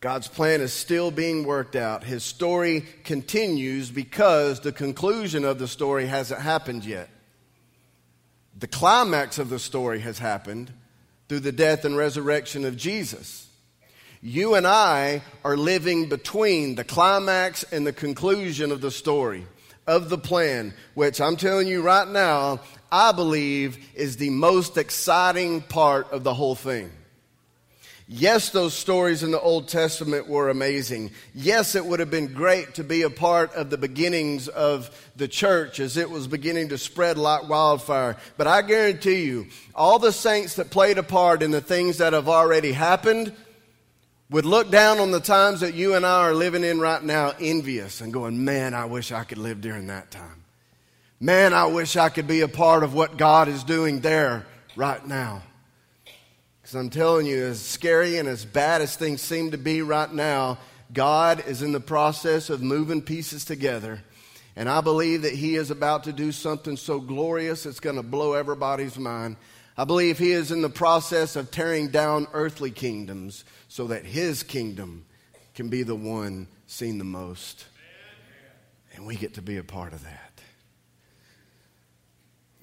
God's 0.00 0.28
plan 0.28 0.60
is 0.60 0.72
still 0.72 1.10
being 1.10 1.44
worked 1.44 1.74
out. 1.74 2.04
His 2.04 2.22
story 2.22 2.84
continues 3.02 3.90
because 3.90 4.60
the 4.60 4.70
conclusion 4.70 5.44
of 5.44 5.58
the 5.58 5.66
story 5.66 6.06
hasn't 6.06 6.40
happened 6.40 6.84
yet. 6.84 7.08
The 8.56 8.68
climax 8.68 9.38
of 9.38 9.50
the 9.50 9.58
story 9.58 10.00
has 10.00 10.18
happened 10.18 10.72
through 11.28 11.40
the 11.40 11.52
death 11.52 11.84
and 11.84 11.96
resurrection 11.96 12.64
of 12.64 12.76
Jesus. 12.76 13.48
You 14.20 14.54
and 14.54 14.66
I 14.66 15.22
are 15.44 15.56
living 15.56 16.08
between 16.08 16.74
the 16.74 16.84
climax 16.84 17.64
and 17.64 17.86
the 17.86 17.92
conclusion 17.92 18.72
of 18.72 18.80
the 18.80 18.90
story 18.90 19.46
of 19.88 20.10
the 20.10 20.18
plan, 20.18 20.74
which 20.94 21.20
I'm 21.20 21.36
telling 21.36 21.66
you 21.66 21.82
right 21.82 22.06
now, 22.06 22.60
I 22.92 23.10
believe 23.10 23.78
is 23.94 24.18
the 24.18 24.30
most 24.30 24.76
exciting 24.76 25.62
part 25.62 26.12
of 26.12 26.22
the 26.22 26.34
whole 26.34 26.54
thing. 26.54 26.90
Yes, 28.10 28.50
those 28.50 28.72
stories 28.72 29.22
in 29.22 29.32
the 29.32 29.40
Old 29.40 29.68
Testament 29.68 30.28
were 30.28 30.48
amazing. 30.48 31.10
Yes, 31.34 31.74
it 31.74 31.84
would 31.84 32.00
have 32.00 32.10
been 32.10 32.32
great 32.32 32.74
to 32.76 32.84
be 32.84 33.02
a 33.02 33.10
part 33.10 33.52
of 33.54 33.68
the 33.68 33.76
beginnings 33.76 34.48
of 34.48 34.90
the 35.16 35.28
church 35.28 35.78
as 35.78 35.98
it 35.98 36.08
was 36.08 36.26
beginning 36.26 36.70
to 36.70 36.78
spread 36.78 37.18
like 37.18 37.48
wildfire. 37.48 38.16
But 38.38 38.46
I 38.46 38.62
guarantee 38.62 39.24
you, 39.24 39.48
all 39.74 39.98
the 39.98 40.12
saints 40.12 40.54
that 40.54 40.70
played 40.70 40.96
a 40.96 41.02
part 41.02 41.42
in 41.42 41.50
the 41.50 41.60
things 41.60 41.98
that 41.98 42.14
have 42.14 42.30
already 42.30 42.72
happened 42.72 43.34
would 44.30 44.44
look 44.44 44.70
down 44.70 44.98
on 44.98 45.10
the 45.10 45.20
times 45.20 45.60
that 45.60 45.74
you 45.74 45.94
and 45.94 46.04
I 46.04 46.24
are 46.24 46.34
living 46.34 46.64
in 46.64 46.80
right 46.80 47.02
now, 47.02 47.32
envious 47.40 48.00
and 48.00 48.12
going, 48.12 48.44
Man, 48.44 48.74
I 48.74 48.84
wish 48.84 49.10
I 49.12 49.24
could 49.24 49.38
live 49.38 49.60
during 49.60 49.86
that 49.86 50.10
time. 50.10 50.44
Man, 51.20 51.52
I 51.52 51.66
wish 51.66 51.96
I 51.96 52.10
could 52.10 52.28
be 52.28 52.42
a 52.42 52.48
part 52.48 52.84
of 52.84 52.94
what 52.94 53.16
God 53.16 53.48
is 53.48 53.64
doing 53.64 54.00
there 54.00 54.46
right 54.76 55.04
now. 55.04 55.42
Because 56.60 56.74
I'm 56.74 56.90
telling 56.90 57.26
you, 57.26 57.42
as 57.44 57.60
scary 57.60 58.18
and 58.18 58.28
as 58.28 58.44
bad 58.44 58.82
as 58.82 58.94
things 58.94 59.22
seem 59.22 59.50
to 59.50 59.58
be 59.58 59.82
right 59.82 60.12
now, 60.12 60.58
God 60.92 61.44
is 61.46 61.62
in 61.62 61.72
the 61.72 61.80
process 61.80 62.50
of 62.50 62.62
moving 62.62 63.02
pieces 63.02 63.44
together. 63.44 64.02
And 64.54 64.68
I 64.68 64.80
believe 64.80 65.22
that 65.22 65.34
He 65.34 65.56
is 65.56 65.70
about 65.70 66.04
to 66.04 66.12
do 66.12 66.30
something 66.30 66.76
so 66.76 67.00
glorious 67.00 67.64
it's 67.64 67.80
going 67.80 67.96
to 67.96 68.02
blow 68.02 68.34
everybody's 68.34 68.98
mind. 68.98 69.36
I 69.78 69.84
believe 69.84 70.18
He 70.18 70.32
is 70.32 70.50
in 70.50 70.60
the 70.60 70.68
process 70.68 71.36
of 71.36 71.52
tearing 71.52 71.90
down 71.90 72.26
earthly 72.32 72.72
kingdoms 72.72 73.44
so 73.68 73.86
that 73.86 74.04
his 74.04 74.42
kingdom 74.42 75.06
can 75.54 75.68
be 75.68 75.84
the 75.84 75.94
one 75.94 76.48
seen 76.66 76.98
the 76.98 77.04
most. 77.04 77.64
And 78.92 79.06
we 79.06 79.14
get 79.14 79.34
to 79.34 79.42
be 79.42 79.56
a 79.56 79.62
part 79.62 79.92
of 79.92 80.02
that. 80.02 80.40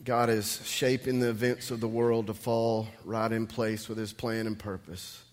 God 0.03 0.29
is 0.29 0.59
shaping 0.65 1.21
the 1.21 1.29
events 1.29 1.71
of 1.71 1.79
the 1.79 1.87
world 1.87 2.27
to 2.27 2.33
fall 2.33 2.89
right 3.05 3.31
in 3.31 3.47
place 3.47 3.87
with 3.87 3.97
his 3.97 4.11
plan 4.11 4.45
and 4.45 4.59
purpose. 4.59 5.23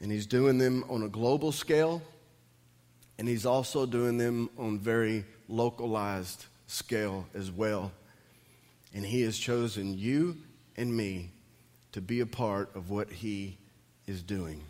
And 0.00 0.12
he's 0.12 0.26
doing 0.26 0.58
them 0.58 0.84
on 0.88 1.02
a 1.02 1.08
global 1.08 1.50
scale, 1.50 2.00
and 3.18 3.26
he's 3.26 3.44
also 3.44 3.84
doing 3.84 4.16
them 4.16 4.48
on 4.56 4.78
very 4.78 5.24
localized 5.48 6.46
scale 6.68 7.26
as 7.34 7.50
well. 7.50 7.90
And 8.94 9.04
he 9.04 9.22
has 9.22 9.36
chosen 9.36 9.98
you 9.98 10.36
and 10.78 10.96
me 10.96 11.32
to 11.92 12.00
be 12.00 12.20
a 12.20 12.26
part 12.26 12.74
of 12.74 12.90
what 12.90 13.10
he 13.10 13.58
is 14.06 14.22
doing. 14.22 14.62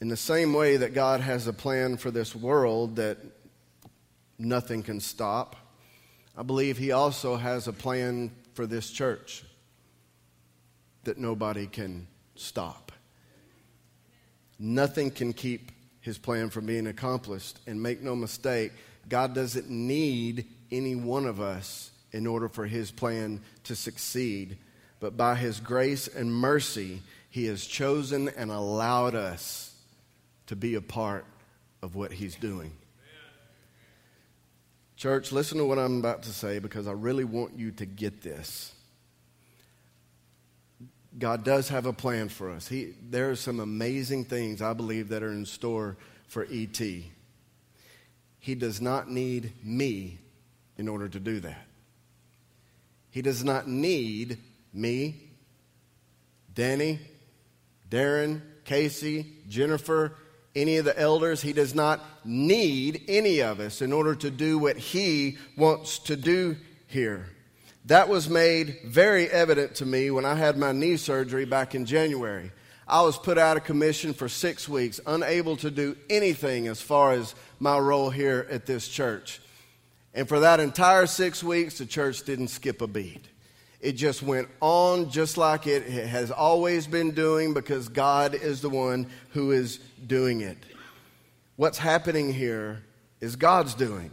In 0.00 0.08
the 0.08 0.16
same 0.16 0.52
way 0.52 0.76
that 0.76 0.94
God 0.94 1.20
has 1.20 1.46
a 1.46 1.52
plan 1.52 1.96
for 1.96 2.10
this 2.10 2.34
world 2.34 2.96
that 2.96 3.18
nothing 4.38 4.82
can 4.82 5.00
stop, 5.00 5.56
I 6.36 6.42
believe 6.42 6.76
He 6.76 6.92
also 6.92 7.36
has 7.36 7.66
a 7.66 7.72
plan 7.72 8.30
for 8.54 8.66
this 8.66 8.90
church 8.90 9.42
that 11.04 11.18
nobody 11.18 11.66
can 11.66 12.06
stop. 12.34 12.92
Nothing 14.58 15.10
can 15.10 15.32
keep 15.32 15.72
His 16.00 16.18
plan 16.18 16.50
from 16.50 16.66
being 16.66 16.86
accomplished. 16.86 17.58
And 17.66 17.82
make 17.82 18.02
no 18.02 18.14
mistake, 18.14 18.72
God 19.08 19.34
doesn't 19.34 19.70
need 19.70 20.46
any 20.70 20.94
one 20.94 21.26
of 21.26 21.40
us 21.40 21.90
in 22.12 22.26
order 22.26 22.48
for 22.48 22.66
His 22.66 22.90
plan 22.90 23.40
to 23.64 23.76
succeed 23.76 24.58
but 25.00 25.16
by 25.16 25.34
his 25.34 25.60
grace 25.60 26.08
and 26.08 26.32
mercy, 26.32 27.02
he 27.30 27.46
has 27.46 27.66
chosen 27.66 28.28
and 28.30 28.50
allowed 28.50 29.14
us 29.14 29.74
to 30.46 30.56
be 30.56 30.74
a 30.74 30.80
part 30.80 31.26
of 31.82 31.94
what 31.94 32.12
he's 32.12 32.34
doing. 32.34 32.72
Church, 34.96 35.30
listen 35.32 35.58
to 35.58 35.64
what 35.64 35.78
I'm 35.78 35.98
about 35.98 36.22
to 36.22 36.30
say 36.30 36.58
because 36.58 36.88
I 36.88 36.92
really 36.92 37.24
want 37.24 37.58
you 37.58 37.70
to 37.72 37.84
get 37.84 38.22
this. 38.22 38.72
God 41.18 41.44
does 41.44 41.68
have 41.68 41.84
a 41.84 41.92
plan 41.92 42.28
for 42.30 42.50
us. 42.50 42.68
He, 42.68 42.94
there 43.02 43.30
are 43.30 43.36
some 43.36 43.60
amazing 43.60 44.24
things 44.24 44.62
I 44.62 44.72
believe 44.72 45.10
that 45.10 45.22
are 45.22 45.32
in 45.32 45.44
store 45.44 45.96
for 46.28 46.46
ET. 46.50 46.80
He 48.38 48.54
does 48.54 48.80
not 48.80 49.10
need 49.10 49.52
me 49.62 50.18
in 50.78 50.88
order 50.88 51.08
to 51.08 51.20
do 51.20 51.40
that. 51.40 51.65
He 53.10 53.22
does 53.22 53.44
not 53.44 53.68
need 53.68 54.38
me, 54.72 55.30
Danny, 56.52 56.98
Darren, 57.88 58.42
Casey, 58.64 59.26
Jennifer, 59.48 60.16
any 60.54 60.78
of 60.78 60.84
the 60.84 60.98
elders. 60.98 61.42
He 61.42 61.52
does 61.52 61.74
not 61.74 62.02
need 62.24 63.02
any 63.08 63.40
of 63.40 63.60
us 63.60 63.80
in 63.80 63.92
order 63.92 64.14
to 64.16 64.30
do 64.30 64.58
what 64.58 64.76
he 64.76 65.38
wants 65.56 65.98
to 66.00 66.16
do 66.16 66.56
here. 66.86 67.26
That 67.86 68.08
was 68.08 68.28
made 68.28 68.78
very 68.84 69.30
evident 69.30 69.76
to 69.76 69.86
me 69.86 70.10
when 70.10 70.24
I 70.24 70.34
had 70.34 70.56
my 70.56 70.72
knee 70.72 70.96
surgery 70.96 71.44
back 71.44 71.74
in 71.74 71.86
January. 71.86 72.50
I 72.88 73.02
was 73.02 73.18
put 73.18 73.38
out 73.38 73.56
of 73.56 73.64
commission 73.64 74.12
for 74.12 74.28
six 74.28 74.68
weeks, 74.68 75.00
unable 75.06 75.56
to 75.58 75.70
do 75.70 75.96
anything 76.10 76.66
as 76.68 76.80
far 76.80 77.12
as 77.12 77.34
my 77.60 77.78
role 77.78 78.10
here 78.10 78.46
at 78.50 78.66
this 78.66 78.88
church. 78.88 79.40
And 80.16 80.26
for 80.26 80.40
that 80.40 80.60
entire 80.60 81.06
six 81.06 81.44
weeks, 81.44 81.76
the 81.76 81.84
church 81.84 82.24
didn't 82.24 82.48
skip 82.48 82.80
a 82.80 82.86
beat. 82.86 83.28
It 83.82 83.92
just 83.92 84.22
went 84.22 84.48
on 84.62 85.10
just 85.10 85.36
like 85.36 85.66
it 85.66 85.86
has 85.86 86.30
always 86.30 86.86
been 86.86 87.10
doing 87.10 87.52
because 87.52 87.88
God 87.88 88.34
is 88.34 88.62
the 88.62 88.70
one 88.70 89.08
who 89.30 89.52
is 89.52 89.76
doing 90.06 90.40
it. 90.40 90.56
What's 91.56 91.76
happening 91.76 92.32
here 92.32 92.82
is 93.20 93.36
God's 93.36 93.74
doing, 93.74 94.10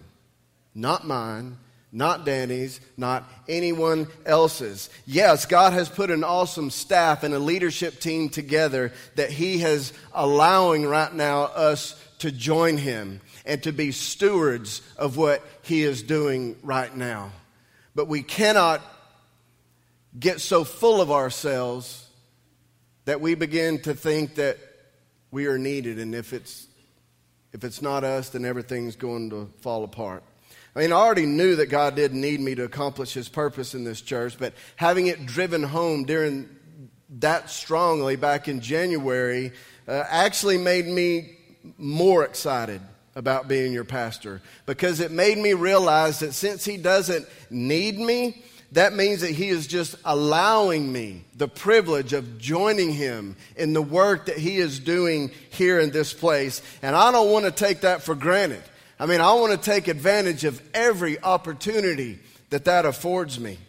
not 0.76 1.08
mine, 1.08 1.58
not 1.94 2.26
Danny's, 2.26 2.82
not 2.98 3.24
anyone 3.48 4.08
else's. 4.26 4.90
Yes, 5.06 5.46
God 5.46 5.72
has 5.72 5.88
put 5.88 6.12
an 6.12 6.26
awesome 6.26 6.70
staff 6.70 7.24
and 7.24 7.34
a 7.34 7.40
leadership 7.40 8.02
team 8.02 8.28
together 8.28 8.92
that 9.16 9.32
He 9.32 9.60
has 9.60 9.94
allowing 10.14 10.86
right 10.86 11.14
now 11.14 11.44
us 11.44 11.96
to 12.24 12.32
join 12.32 12.78
Him 12.78 13.20
and 13.46 13.62
to 13.64 13.74
be 13.74 13.92
stewards 13.92 14.82
of 14.96 15.18
what 15.18 15.44
He 15.62 15.84
is 15.84 16.02
doing 16.02 16.56
right 16.64 16.96
now. 16.96 17.34
But 17.96 18.08
we 18.08 18.24
cannot 18.24 18.82
get 20.18 20.40
so 20.40 20.64
full 20.64 21.02
of 21.02 21.12
ourselves 21.12 22.08
that 23.04 23.20
we 23.20 23.36
begin 23.36 23.82
to 23.82 23.94
think 23.94 24.36
that 24.36 24.58
we 25.32 25.48
are 25.48 25.58
needed 25.58 26.00
and 26.00 26.16
if 26.16 26.32
it's 26.32 26.68
if 27.52 27.64
it's 27.64 27.82
not 27.82 28.04
us 28.04 28.30
then 28.30 28.46
everything's 28.46 28.96
going 28.96 29.32
to 29.32 29.50
fall 29.62 29.84
apart 29.84 30.24
i 30.76 30.80
mean 30.80 30.92
i 30.92 30.96
already 30.96 31.26
knew 31.26 31.56
that 31.56 31.66
god 31.66 31.96
didn't 31.96 32.22
need 32.22 32.40
me 32.40 32.54
to 32.54 32.64
accomplish 32.64 33.12
his 33.12 33.28
purpose 33.28 33.74
in 33.74 33.84
this 33.84 34.00
church 34.00 34.38
but 34.38 34.54
having 34.76 35.08
it 35.08 35.26
driven 35.26 35.64
home 35.64 36.04
during 36.04 36.48
that 37.10 37.50
strongly 37.50 38.16
back 38.16 38.48
in 38.48 38.62
january 38.62 39.52
uh, 39.88 40.04
actually 40.08 40.60
made 40.60 40.86
me 40.86 41.36
more 41.78 42.24
excited 42.24 42.82
about 43.16 43.48
being 43.48 43.74
your 43.74 43.84
pastor 43.84 44.42
because 44.66 45.00
it 45.00 45.12
made 45.12 45.38
me 45.38 45.54
realize 45.54 46.20
that 46.20 46.34
since 46.34 46.66
he 46.66 46.78
doesn't 46.78 47.28
need 47.50 47.98
me 48.00 48.44
that 48.74 48.94
means 48.94 49.22
that 49.22 49.32
He 49.32 49.50
is 49.50 49.68
just 49.68 49.96
allowing 50.04 50.92
me 50.92 51.24
the 51.36 51.48
privilege 51.48 52.14
of 52.14 52.40
joining 52.40 52.92
Him 52.92 53.36
in 53.56 53.74
the 53.74 53.82
work 53.82 54.26
that 54.26 54.38
He 54.38 54.58
is 54.58 54.80
doing 54.80 55.32
here 55.52 55.80
in 55.80 55.92
this 55.92 56.12
place. 56.12 56.62
And 56.82 56.96
I 56.96 57.12
don't 57.12 57.32
want 57.32 57.46
to 57.46 57.52
take 57.52 57.82
that 57.82 58.02
for 58.02 58.16
granted. 58.16 58.64
I 59.00 59.06
mean, 59.06 59.22
I 59.22 59.34
want 59.34 59.52
to 59.52 59.64
take 59.64 59.88
advantage 59.88 60.44
of 60.44 60.62
every 60.74 61.22
opportunity 61.22 62.20
that 62.50 62.66
that 62.66 62.86
affords 62.86 63.40
me. 63.40 63.60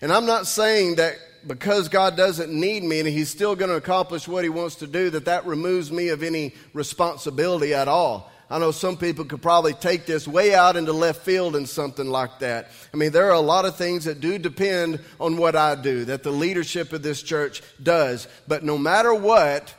And 0.00 0.12
I'm 0.12 0.26
not 0.26 0.48
saying 0.48 0.96
that 0.96 1.14
because 1.46 1.88
God 1.88 2.16
doesn't 2.16 2.52
need 2.52 2.82
me 2.82 3.00
and 3.00 3.08
He's 3.08 3.30
still 3.30 3.56
going 3.56 3.70
to 3.70 3.76
accomplish 3.76 4.28
what 4.28 4.44
He 4.44 4.50
wants 4.50 4.76
to 4.76 4.86
do, 4.86 5.10
that 5.10 5.24
that 5.26 5.46
removes 5.46 5.90
me 5.90 6.08
of 6.08 6.22
any 6.22 6.54
responsibility 6.74 7.74
at 7.74 7.88
all. 7.88 8.30
I 8.50 8.58
know 8.58 8.70
some 8.70 8.98
people 8.98 9.24
could 9.24 9.40
probably 9.40 9.72
take 9.72 10.04
this 10.04 10.28
way 10.28 10.54
out 10.54 10.76
into 10.76 10.92
left 10.92 11.22
field 11.22 11.56
and 11.56 11.66
something 11.66 12.06
like 12.06 12.40
that. 12.40 12.70
I 12.92 12.98
mean, 12.98 13.10
there 13.10 13.28
are 13.28 13.34
a 13.34 13.40
lot 13.40 13.64
of 13.64 13.76
things 13.76 14.04
that 14.04 14.20
do 14.20 14.36
depend 14.36 15.00
on 15.18 15.38
what 15.38 15.56
I 15.56 15.74
do, 15.74 16.04
that 16.04 16.22
the 16.22 16.32
leadership 16.32 16.92
of 16.92 17.02
this 17.02 17.22
church 17.22 17.62
does. 17.82 18.28
But 18.46 18.62
no 18.62 18.76
matter 18.76 19.14
what, 19.14 19.74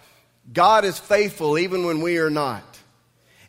God 0.52 0.86
is 0.86 0.97
faithful 0.97 1.60
even 1.60 1.86
when 1.86 2.02
we 2.02 2.17
are 2.17 2.32
not. 2.32 2.72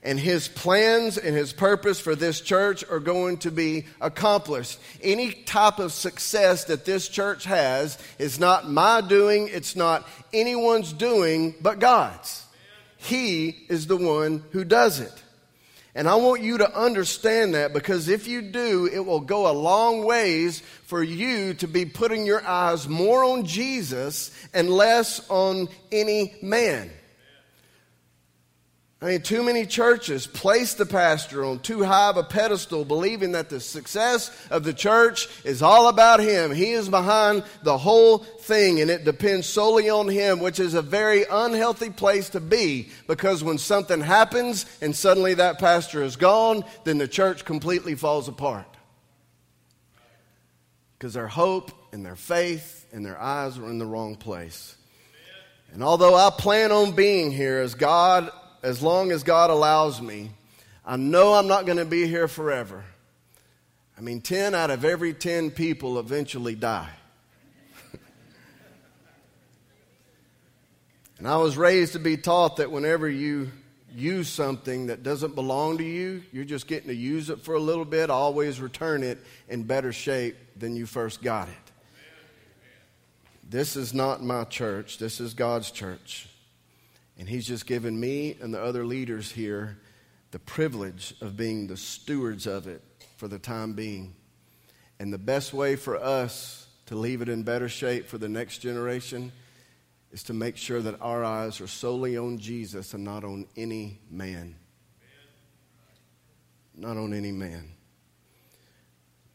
And 0.05 0.21
his 0.21 0.49
plans 0.49 1.17
and 1.17 1.35
his 1.35 1.55
purpose 1.55 1.99
for 1.99 2.15
this 2.15 2.43
church 2.43 2.85
are 2.91 3.01
going 3.01 3.39
to 3.39 3.51
be 3.51 3.87
accomplished. 4.03 4.79
Any 5.03 5.33
type 5.33 5.79
of 5.79 5.93
success 5.93 6.65
that 6.65 6.85
this 6.85 7.09
church 7.09 7.45
has 7.45 7.99
is 8.19 8.39
not 8.39 8.71
my 8.71 9.01
doing, 9.01 9.49
it's 9.49 9.75
not 9.75 10.07
anyone's 10.33 10.93
doing 10.93 11.55
but 11.63 11.79
God's. 11.79 12.45
He 12.99 13.65
is 13.71 13.87
the 13.87 13.97
one 13.97 14.45
who 14.51 14.63
does 14.65 15.01
it. 15.01 15.23
And 15.95 16.09
I 16.09 16.17
want 16.17 16.43
you 16.43 16.59
to 16.59 16.79
understand 16.79 17.55
that 17.55 17.73
because 17.73 18.09
if 18.09 18.27
you 18.27 18.43
do, 18.43 18.89
it 18.93 18.99
will 18.99 19.21
go 19.21 19.51
a 19.51 19.53
long 19.53 20.05
ways 20.05 20.61
for 20.87 21.03
you 21.03 21.55
to 21.55 21.69
be 21.69 21.87
putting 21.87 22.27
your 22.27 22.45
eyes 22.45 22.89
more 22.89 23.25
on 23.25 23.47
Jesus 23.47 24.33
and 24.53 24.69
less 24.69 25.27
on 25.31 25.69
any 25.93 26.35
man. 26.43 26.91
I 29.03 29.07
mean, 29.07 29.23
too 29.23 29.43
many 29.43 29.67
churches 29.67 30.27
place 30.27 30.75
the 30.75 30.87
pastor 30.87 31.45
on 31.45 31.59
too 31.59 31.83
high 31.83 32.09
of 32.09 32.17
a 32.17 32.23
pedestal, 32.23 32.87
believing 32.87 33.33
that 33.33 33.51
the 33.51 33.61
success 33.61 34.31
of 34.51 34.65
the 34.65 34.73
church 34.73 35.29
is 35.45 35.63
all 35.63 35.89
about 35.89 36.21
him. 36.21 36.55
He 36.55 36.73
is 36.73 36.89
behind 36.89 37.45
the 37.63 37.77
whole 37.77 38.19
thing, 38.19 38.81
and 38.81 38.91
it 38.91 39.05
depends 39.05 39.47
solely 39.47 39.91
on 39.91 40.09
him, 40.09 40.39
which 40.39 40.59
is 40.59 40.73
a 40.73 40.81
very 40.81 41.25
unhealthy 41.31 41.91
place 41.91 42.31
to 42.31 42.41
be 42.41 42.89
because 43.07 43.45
when 43.45 43.59
something 43.59 44.01
happens 44.01 44.65
and 44.81 44.97
suddenly 44.97 45.35
that 45.35 45.59
pastor 45.59 46.03
is 46.03 46.17
gone, 46.17 46.65
then 46.85 46.97
the 46.97 47.09
church 47.09 47.45
completely 47.45 47.97
falls 47.97 48.29
apart. 48.29 48.75
Because 50.97 51.13
their 51.13 51.29
hope 51.29 51.73
and 51.93 52.07
their 52.07 52.17
faith 52.17 52.87
and 52.91 53.05
their 53.05 53.21
eyes 53.21 53.59
are 53.59 53.69
in 53.69 53.79
the 53.79 53.87
wrong 53.87 54.17
place. 54.17 54.77
And 55.75 55.83
although 55.83 56.15
I 56.15 56.31
plan 56.31 56.73
on 56.73 56.93
being 56.93 57.33
here 57.33 57.59
as 57.59 57.75
God 57.75 58.31
as 58.65 58.83
long 58.83 59.13
as 59.13 59.23
God 59.23 59.51
allows 59.51 60.01
me, 60.01 60.31
I 60.87 60.97
know 60.97 61.35
I'm 61.35 61.47
not 61.47 61.67
going 61.67 61.77
to 61.77 61.85
be 61.85 62.07
here 62.07 62.27
forever. 62.27 62.83
I 63.99 64.01
mean, 64.01 64.23
10 64.23 64.55
out 64.55 64.71
of 64.71 64.87
every 64.87 65.13
10 65.13 65.51
people 65.51 65.99
eventually 65.99 66.55
die. 66.55 66.89
and 71.19 71.29
I 71.29 71.37
was 71.37 71.59
raised 71.59 71.93
to 71.93 71.99
be 71.99 72.17
taught 72.17 72.57
that 72.57 72.73
whenever 72.73 73.07
you 73.07 73.53
use 73.95 74.31
something 74.31 74.87
that 74.87 75.03
doesn't 75.03 75.35
belong 75.35 75.77
to 75.79 75.85
you, 75.85 76.23
you're 76.33 76.45
just 76.47 76.67
getting 76.67 76.89
to 76.89 76.95
use 76.95 77.29
it 77.29 77.43
for 77.43 77.57
a 77.57 77.61
little 77.61 77.85
bit, 77.85 78.09
always 78.09 78.63
return 78.63 79.03
it 79.03 79.19
in 79.47 79.65
better 79.65 79.93
shape 79.93 80.37
than 80.57 80.75
you 80.75 80.87
first 80.87 81.23
got 81.23 81.49
it. 81.49 81.55
This 83.47 83.77
is 83.77 83.93
not 83.93 84.23
my 84.23 84.45
church, 84.45 84.97
this 84.97 85.21
is 85.21 85.35
God's 85.35 85.71
church. 85.71 86.29
And 87.19 87.29
He's 87.29 87.47
just 87.47 87.67
given 87.67 87.99
me 87.99 88.37
and 88.41 88.53
the 88.53 88.63
other 88.63 88.85
leaders 88.85 89.31
here 89.31 89.79
the 90.35 90.39
privilege 90.41 91.15
of 91.21 91.37
being 91.37 91.69
the 91.69 91.77
stewards 91.77 92.45
of 92.49 92.67
it 92.67 92.83
for 93.17 93.29
the 93.29 93.39
time 93.39 93.75
being. 93.75 94.17
And 94.99 95.13
the 95.13 95.19
best 95.19 95.55
way 95.55 95.77
for 95.77 95.97
us 95.97 96.67
to 96.87 96.97
leave 96.97 97.23
it 97.23 97.29
in 97.29 97.45
better 97.45 97.69
shape 97.69 98.09
for 98.09 98.19
the 98.19 98.29
next 98.29 98.59
generation 98.59 99.31
is 100.11 100.25
to 100.25 100.33
make 100.33 100.57
sure 100.57 100.83
that 100.83 101.01
our 101.01 101.25
eyes 101.25 101.61
are 101.61 101.69
solely 101.69 102.17
on 102.17 102.39
Jesus 102.39 102.95
and 102.95 103.05
not 103.05 103.23
on 103.23 103.47
any 103.57 104.01
man. 104.11 104.57
Not 106.77 106.97
on 106.97 107.15
any 107.15 107.31
man. 107.31 107.71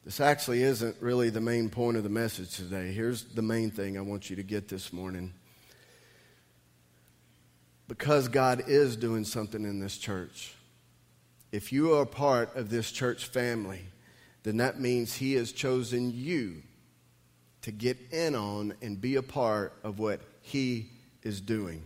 This 0.04 0.20
actually 0.20 0.64
isn't 0.64 0.98
really 1.00 1.30
the 1.30 1.40
main 1.40 1.70
point 1.70 1.96
of 1.96 2.04
the 2.04 2.10
message 2.10 2.58
today. 2.58 2.92
Here's 2.92 3.24
the 3.24 3.42
main 3.42 3.72
thing 3.72 3.98
I 3.98 4.02
want 4.02 4.30
you 4.30 4.36
to 4.36 4.44
get 4.44 4.68
this 4.68 4.92
morning 4.92 5.34
because 7.90 8.28
God 8.28 8.66
is 8.68 8.96
doing 8.96 9.26
something 9.26 9.64
in 9.64 9.80
this 9.80 9.98
church. 9.98 10.54
If 11.52 11.74
you 11.74 11.96
are 11.96 12.04
a 12.04 12.06
part 12.06 12.56
of 12.56 12.70
this 12.70 12.92
church 12.92 13.26
family, 13.26 13.82
then 14.44 14.58
that 14.58 14.80
means 14.80 15.16
He 15.16 15.34
has 15.34 15.52
chosen 15.52 16.14
you 16.14 16.62
to 17.64 17.72
get 17.72 17.98
in 18.12 18.36
on 18.36 18.76
and 18.84 19.02
be 19.02 19.16
a 19.16 19.24
part 19.24 19.74
of 19.84 19.98
what 19.98 20.22
He 20.44 20.92
is 21.24 21.42
doing. 21.42 21.82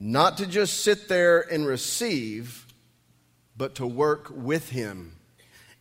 Not 0.00 0.38
to 0.38 0.46
just 0.46 0.80
sit 0.82 1.08
there 1.08 1.42
and 1.52 1.66
receive, 1.66 2.66
but 3.54 3.74
to 3.76 3.86
work 3.86 4.30
with 4.30 4.70
Him 4.70 5.12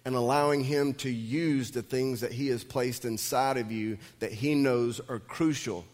and 0.04 0.14
allowing 0.14 0.66
Him 0.66 0.94
to 0.96 1.10
use 1.10 1.72
the 1.72 1.82
things 1.82 2.20
that 2.20 2.34
He 2.34 2.50
has 2.50 2.66
placed 2.66 3.06
inside 3.06 3.56
of 3.56 3.72
you 3.72 3.98
that 4.20 4.34
He 4.34 4.56
knows 4.56 5.00
are 5.08 5.20
crucial 5.20 5.86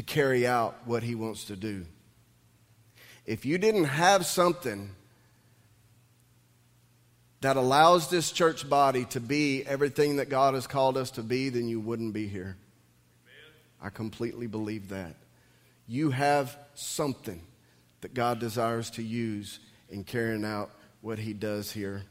to 0.00 0.06
carry 0.06 0.46
out 0.46 0.78
what 0.86 1.02
He 1.02 1.14
wants 1.14 1.44
to 1.44 1.56
do. 1.56 1.84
If 3.26 3.44
you 3.44 3.58
didn't 3.58 3.84
have 3.84 4.24
something 4.24 4.92
that 7.42 7.58
allows 7.58 8.08
this 8.08 8.32
church 8.32 8.66
body 8.66 9.04
to 9.06 9.20
be 9.20 9.62
everything 9.66 10.16
that 10.16 10.30
God 10.30 10.54
has 10.54 10.66
called 10.66 10.96
us 10.96 11.10
to 11.12 11.22
be, 11.22 11.50
then 11.50 11.68
you 11.68 11.80
wouldn't 11.80 12.14
be 12.14 12.28
here. 12.28 12.56
I 13.82 13.90
completely 13.90 14.46
believe 14.46 14.88
that. 14.88 15.16
You 15.86 16.12
have 16.12 16.56
something 16.74 17.42
that 18.00 18.14
God 18.14 18.38
desires 18.38 18.88
to 18.92 19.02
use 19.02 19.60
in 19.90 20.04
carrying 20.04 20.46
out 20.46 20.70
what 21.02 21.18
He 21.18 21.34
does 21.34 21.70
here. 21.70 22.04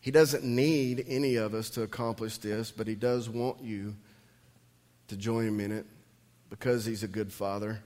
He 0.00 0.10
doesn't 0.10 0.44
need 0.44 1.06
any 1.08 1.36
of 1.36 1.54
us 1.54 1.70
to 1.70 1.82
accomplish 1.82 2.36
this, 2.36 2.70
but 2.70 2.86
He 2.86 2.94
does 2.94 3.30
want 3.30 3.62
you 3.62 3.96
to 5.08 5.16
join 5.16 5.46
Him 5.46 5.60
in 5.60 5.72
it 5.72 5.86
because 6.52 6.84
He's 6.84 7.02
a 7.02 7.08
good 7.08 7.32
Father. 7.32 7.80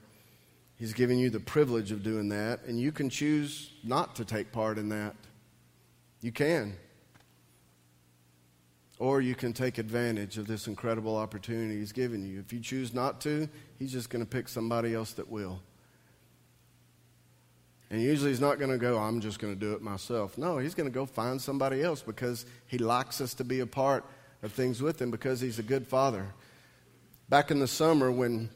He's 0.74 0.92
given 0.92 1.18
you 1.18 1.30
the 1.30 1.38
privilege 1.38 1.92
of 1.92 2.02
doing 2.02 2.30
that, 2.30 2.64
and 2.66 2.80
you 2.80 2.90
can 2.90 3.08
choose 3.08 3.70
not 3.84 4.16
to 4.16 4.24
take 4.24 4.50
part 4.50 4.76
in 4.76 4.88
that. 4.88 5.14
You 6.20 6.32
can. 6.32 6.74
Or 8.98 9.20
you 9.20 9.36
can 9.36 9.52
take 9.52 9.78
advantage 9.78 10.36
of 10.36 10.48
this 10.48 10.66
incredible 10.66 11.16
opportunity 11.16 11.78
He's 11.78 11.92
given 11.92 12.26
you. 12.26 12.40
If 12.40 12.52
you 12.52 12.58
choose 12.58 12.92
not 12.92 13.20
to, 13.20 13.48
He's 13.78 13.92
just 13.92 14.10
going 14.10 14.24
to 14.24 14.28
pick 14.28 14.48
somebody 14.48 14.94
else 14.94 15.12
that 15.12 15.30
will. 15.30 15.60
And 17.88 18.02
usually 18.02 18.30
He's 18.30 18.40
not 18.40 18.58
going 18.58 18.72
to 18.72 18.78
go, 18.78 18.98
I'm 18.98 19.20
just 19.20 19.38
going 19.38 19.54
to 19.54 19.60
do 19.60 19.74
it 19.74 19.80
myself. 19.80 20.36
No, 20.36 20.58
He's 20.58 20.74
going 20.74 20.88
to 20.88 20.94
go 20.94 21.06
find 21.06 21.40
somebody 21.40 21.84
else 21.84 22.02
because 22.02 22.46
He 22.66 22.78
likes 22.78 23.20
us 23.20 23.32
to 23.34 23.44
be 23.44 23.60
a 23.60 23.66
part 23.66 24.04
of 24.42 24.50
things 24.50 24.82
with 24.82 25.00
Him 25.00 25.12
because 25.12 25.40
He's 25.40 25.60
a 25.60 25.62
good 25.62 25.86
Father. 25.86 26.26
Back 27.28 27.50
in 27.50 27.60
the 27.60 27.68
summer, 27.68 28.12
when 28.12 28.50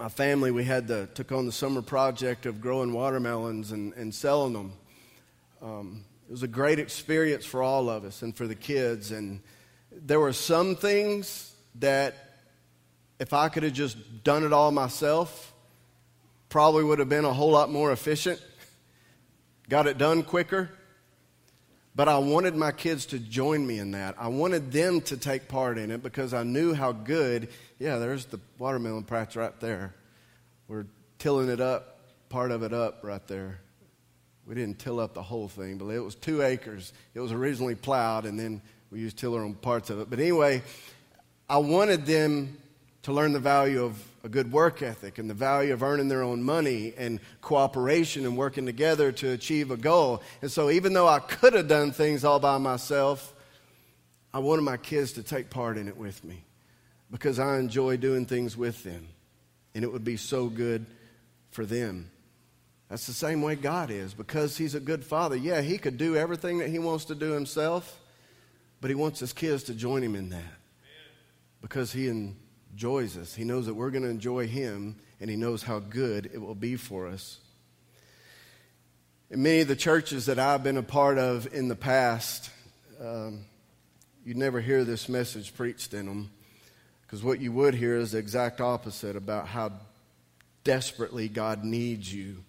my 0.00 0.08
family, 0.08 0.50
we 0.50 0.64
had 0.64 0.88
the, 0.88 1.06
took 1.12 1.30
on 1.30 1.44
the 1.44 1.52
summer 1.52 1.82
project 1.82 2.46
of 2.46 2.58
growing 2.58 2.94
watermelons 2.94 3.70
and, 3.70 3.92
and 3.92 4.14
selling 4.14 4.54
them. 4.54 4.72
Um, 5.60 6.04
it 6.26 6.30
was 6.30 6.42
a 6.42 6.48
great 6.48 6.78
experience 6.78 7.44
for 7.44 7.62
all 7.62 7.90
of 7.90 8.04
us 8.06 8.22
and 8.22 8.34
for 8.34 8.46
the 8.46 8.54
kids. 8.54 9.10
And 9.10 9.42
there 9.92 10.18
were 10.18 10.32
some 10.32 10.74
things 10.74 11.54
that, 11.80 12.14
if 13.18 13.34
I 13.34 13.50
could 13.50 13.62
have 13.62 13.74
just 13.74 14.24
done 14.24 14.42
it 14.42 14.54
all 14.54 14.70
myself, 14.70 15.52
probably 16.48 16.82
would 16.82 16.98
have 16.98 17.10
been 17.10 17.26
a 17.26 17.34
whole 17.34 17.50
lot 17.50 17.70
more 17.70 17.92
efficient, 17.92 18.42
got 19.68 19.86
it 19.86 19.98
done 19.98 20.22
quicker. 20.22 20.70
But 21.94 22.08
I 22.08 22.18
wanted 22.18 22.54
my 22.54 22.70
kids 22.70 23.06
to 23.06 23.18
join 23.18 23.66
me 23.66 23.78
in 23.78 23.90
that. 23.92 24.14
I 24.18 24.28
wanted 24.28 24.70
them 24.70 25.00
to 25.02 25.16
take 25.16 25.48
part 25.48 25.76
in 25.76 25.90
it 25.90 26.02
because 26.02 26.32
I 26.32 26.44
knew 26.44 26.72
how 26.72 26.92
good, 26.92 27.48
yeah, 27.78 27.98
there's 27.98 28.26
the 28.26 28.38
watermelon 28.58 29.04
patch 29.04 29.34
right 29.34 29.58
there. 29.60 29.94
We're 30.68 30.86
tilling 31.18 31.48
it 31.48 31.60
up, 31.60 31.98
part 32.28 32.52
of 32.52 32.62
it 32.62 32.72
up 32.72 33.00
right 33.02 33.26
there. 33.26 33.58
We 34.46 34.54
didn't 34.54 34.78
till 34.78 35.00
up 35.00 35.14
the 35.14 35.22
whole 35.22 35.48
thing, 35.48 35.78
but 35.78 35.86
it 35.86 36.00
was 36.00 36.14
two 36.14 36.42
acres. 36.42 36.92
It 37.14 37.20
was 37.20 37.32
originally 37.32 37.74
plowed, 37.74 38.24
and 38.24 38.38
then 38.38 38.62
we 38.90 39.00
used 39.00 39.18
tiller 39.18 39.44
on 39.44 39.54
parts 39.54 39.90
of 39.90 40.00
it. 40.00 40.10
But 40.10 40.18
anyway, 40.18 40.62
I 41.48 41.58
wanted 41.58 42.06
them 42.06 42.56
to 43.02 43.12
learn 43.12 43.32
the 43.32 43.40
value 43.40 43.84
of 43.84 44.02
a 44.22 44.28
good 44.28 44.52
work 44.52 44.82
ethic 44.82 45.18
and 45.18 45.30
the 45.30 45.34
value 45.34 45.72
of 45.72 45.82
earning 45.82 46.08
their 46.08 46.22
own 46.22 46.42
money 46.42 46.92
and 46.96 47.20
cooperation 47.40 48.26
and 48.26 48.36
working 48.36 48.66
together 48.66 49.12
to 49.12 49.30
achieve 49.30 49.70
a 49.70 49.76
goal. 49.76 50.22
And 50.42 50.50
so, 50.50 50.70
even 50.70 50.92
though 50.92 51.08
I 51.08 51.20
could 51.20 51.54
have 51.54 51.68
done 51.68 51.92
things 51.92 52.24
all 52.24 52.38
by 52.38 52.58
myself, 52.58 53.32
I 54.32 54.38
wanted 54.38 54.62
my 54.62 54.76
kids 54.76 55.12
to 55.12 55.22
take 55.22 55.50
part 55.50 55.78
in 55.78 55.88
it 55.88 55.96
with 55.96 56.22
me 56.22 56.44
because 57.10 57.38
I 57.38 57.58
enjoy 57.58 57.96
doing 57.96 58.26
things 58.26 58.56
with 58.56 58.84
them. 58.84 59.08
And 59.74 59.84
it 59.84 59.92
would 59.92 60.04
be 60.04 60.16
so 60.16 60.48
good 60.48 60.86
for 61.50 61.64
them. 61.64 62.10
That's 62.88 63.06
the 63.06 63.12
same 63.12 63.40
way 63.40 63.54
God 63.54 63.90
is 63.90 64.14
because 64.14 64.56
He's 64.56 64.74
a 64.74 64.80
good 64.80 65.04
father. 65.04 65.36
Yeah, 65.36 65.60
He 65.60 65.78
could 65.78 65.96
do 65.96 66.16
everything 66.16 66.58
that 66.58 66.68
He 66.68 66.78
wants 66.78 67.06
to 67.06 67.14
do 67.14 67.32
Himself, 67.32 68.00
but 68.80 68.90
He 68.90 68.96
wants 68.96 69.20
His 69.20 69.32
kids 69.32 69.62
to 69.64 69.74
join 69.74 70.02
Him 70.02 70.14
in 70.14 70.30
that 70.30 70.58
because 71.62 71.92
He 71.92 72.08
enjoys 72.72 73.16
us. 73.16 73.34
He 73.34 73.44
knows 73.44 73.66
that 73.66 73.74
we're 73.74 73.90
going 73.90 74.04
to 74.04 74.08
enjoy 74.10 74.46
Him, 74.46 74.96
and 75.20 75.30
He 75.30 75.36
knows 75.36 75.62
how 75.62 75.78
good 75.78 76.30
it 76.32 76.38
will 76.38 76.54
be 76.54 76.76
for 76.76 77.06
us. 77.06 77.38
In 79.30 79.42
many 79.42 79.60
of 79.60 79.68
the 79.68 79.76
churches 79.76 80.26
that 80.26 80.38
I've 80.38 80.62
been 80.62 80.76
a 80.76 80.82
part 80.82 81.18
of 81.18 81.52
in 81.54 81.68
the 81.68 81.76
past, 81.76 82.50
um, 83.00 83.44
you'd 84.24 84.36
never 84.36 84.60
hear 84.60 84.84
this 84.84 85.08
message 85.08 85.54
preached 85.54 85.94
in 85.94 86.06
them 86.06 86.30
because 87.02 87.24
what 87.24 87.40
you 87.40 87.50
would 87.52 87.74
hear 87.74 87.96
is 87.96 88.12
the 88.12 88.18
exact 88.18 88.60
opposite 88.60 89.16
about 89.16 89.48
how 89.48 89.72
desperately 90.62 91.28
God 91.28 91.64
needs 91.64 92.12
you. 92.12 92.44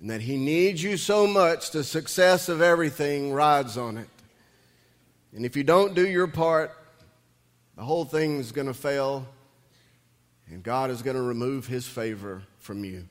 And 0.00 0.10
that 0.10 0.20
He 0.20 0.36
needs 0.36 0.82
you 0.82 0.96
so 0.96 1.26
much, 1.26 1.70
the 1.70 1.84
success 1.84 2.48
of 2.48 2.60
everything 2.60 3.32
rides 3.32 3.78
on 3.78 3.96
it. 3.96 4.08
And 5.34 5.46
if 5.46 5.56
you 5.56 5.64
don't 5.64 5.94
do 5.94 6.06
your 6.06 6.26
part, 6.26 6.76
the 7.76 7.82
whole 7.82 8.04
thing 8.04 8.38
is 8.38 8.52
going 8.52 8.66
to 8.66 8.74
fail, 8.74 9.26
and 10.48 10.62
God 10.62 10.90
is 10.90 11.02
going 11.02 11.16
to 11.16 11.22
remove 11.22 11.66
his 11.66 11.86
favor 11.86 12.42
from 12.58 12.84
you. 12.84 13.06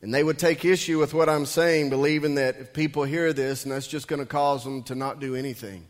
And 0.00 0.14
they 0.14 0.22
would 0.22 0.38
take 0.38 0.64
issue 0.64 0.98
with 0.98 1.12
what 1.12 1.28
I'm 1.28 1.46
saying, 1.46 1.90
believing 1.90 2.36
that 2.36 2.56
if 2.58 2.72
people 2.72 3.04
hear 3.04 3.32
this, 3.32 3.64
and 3.64 3.72
that's 3.72 3.86
just 3.86 4.06
going 4.06 4.20
to 4.20 4.26
cause 4.26 4.62
them 4.64 4.82
to 4.84 4.94
not 4.94 5.18
do 5.18 5.34
anything. 5.34 5.86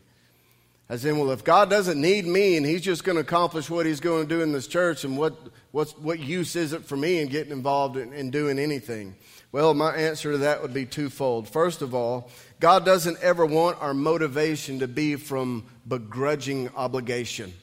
As 0.89 1.05
in, 1.05 1.19
well, 1.19 1.29
if 1.29 1.43
God 1.43 1.69
doesn't 1.69 2.01
need 2.01 2.25
me 2.25 2.57
and 2.57 2.65
He's 2.65 2.81
just 2.81 3.03
going 3.03 3.17
to 3.17 3.21
accomplish 3.21 3.69
what 3.69 3.85
He's 3.85 3.99
going 3.99 4.27
to 4.27 4.35
do 4.35 4.41
in 4.41 4.51
this 4.51 4.65
church, 4.65 5.03
and 5.03 5.15
what, 5.15 5.35
what's, 5.71 5.91
what 5.97 6.19
use 6.19 6.55
is 6.55 6.73
it 6.73 6.83
for 6.85 6.97
me 6.97 7.19
in 7.19 7.27
getting 7.27 7.51
involved 7.51 7.95
in, 7.95 8.11
in 8.11 8.31
doing 8.31 8.57
anything? 8.57 9.15
Well, 9.51 9.75
my 9.75 9.95
answer 9.95 10.31
to 10.31 10.37
that 10.39 10.63
would 10.63 10.73
be 10.73 10.87
twofold. 10.87 11.47
First 11.47 11.83
of 11.83 11.93
all, 11.93 12.31
God 12.59 12.83
doesn't 12.83 13.19
ever 13.21 13.45
want 13.45 13.81
our 13.81 13.93
motivation 13.93 14.79
to 14.79 14.87
be 14.87 15.15
from 15.15 15.65
begrudging 15.87 16.69
obligation. 16.75 17.53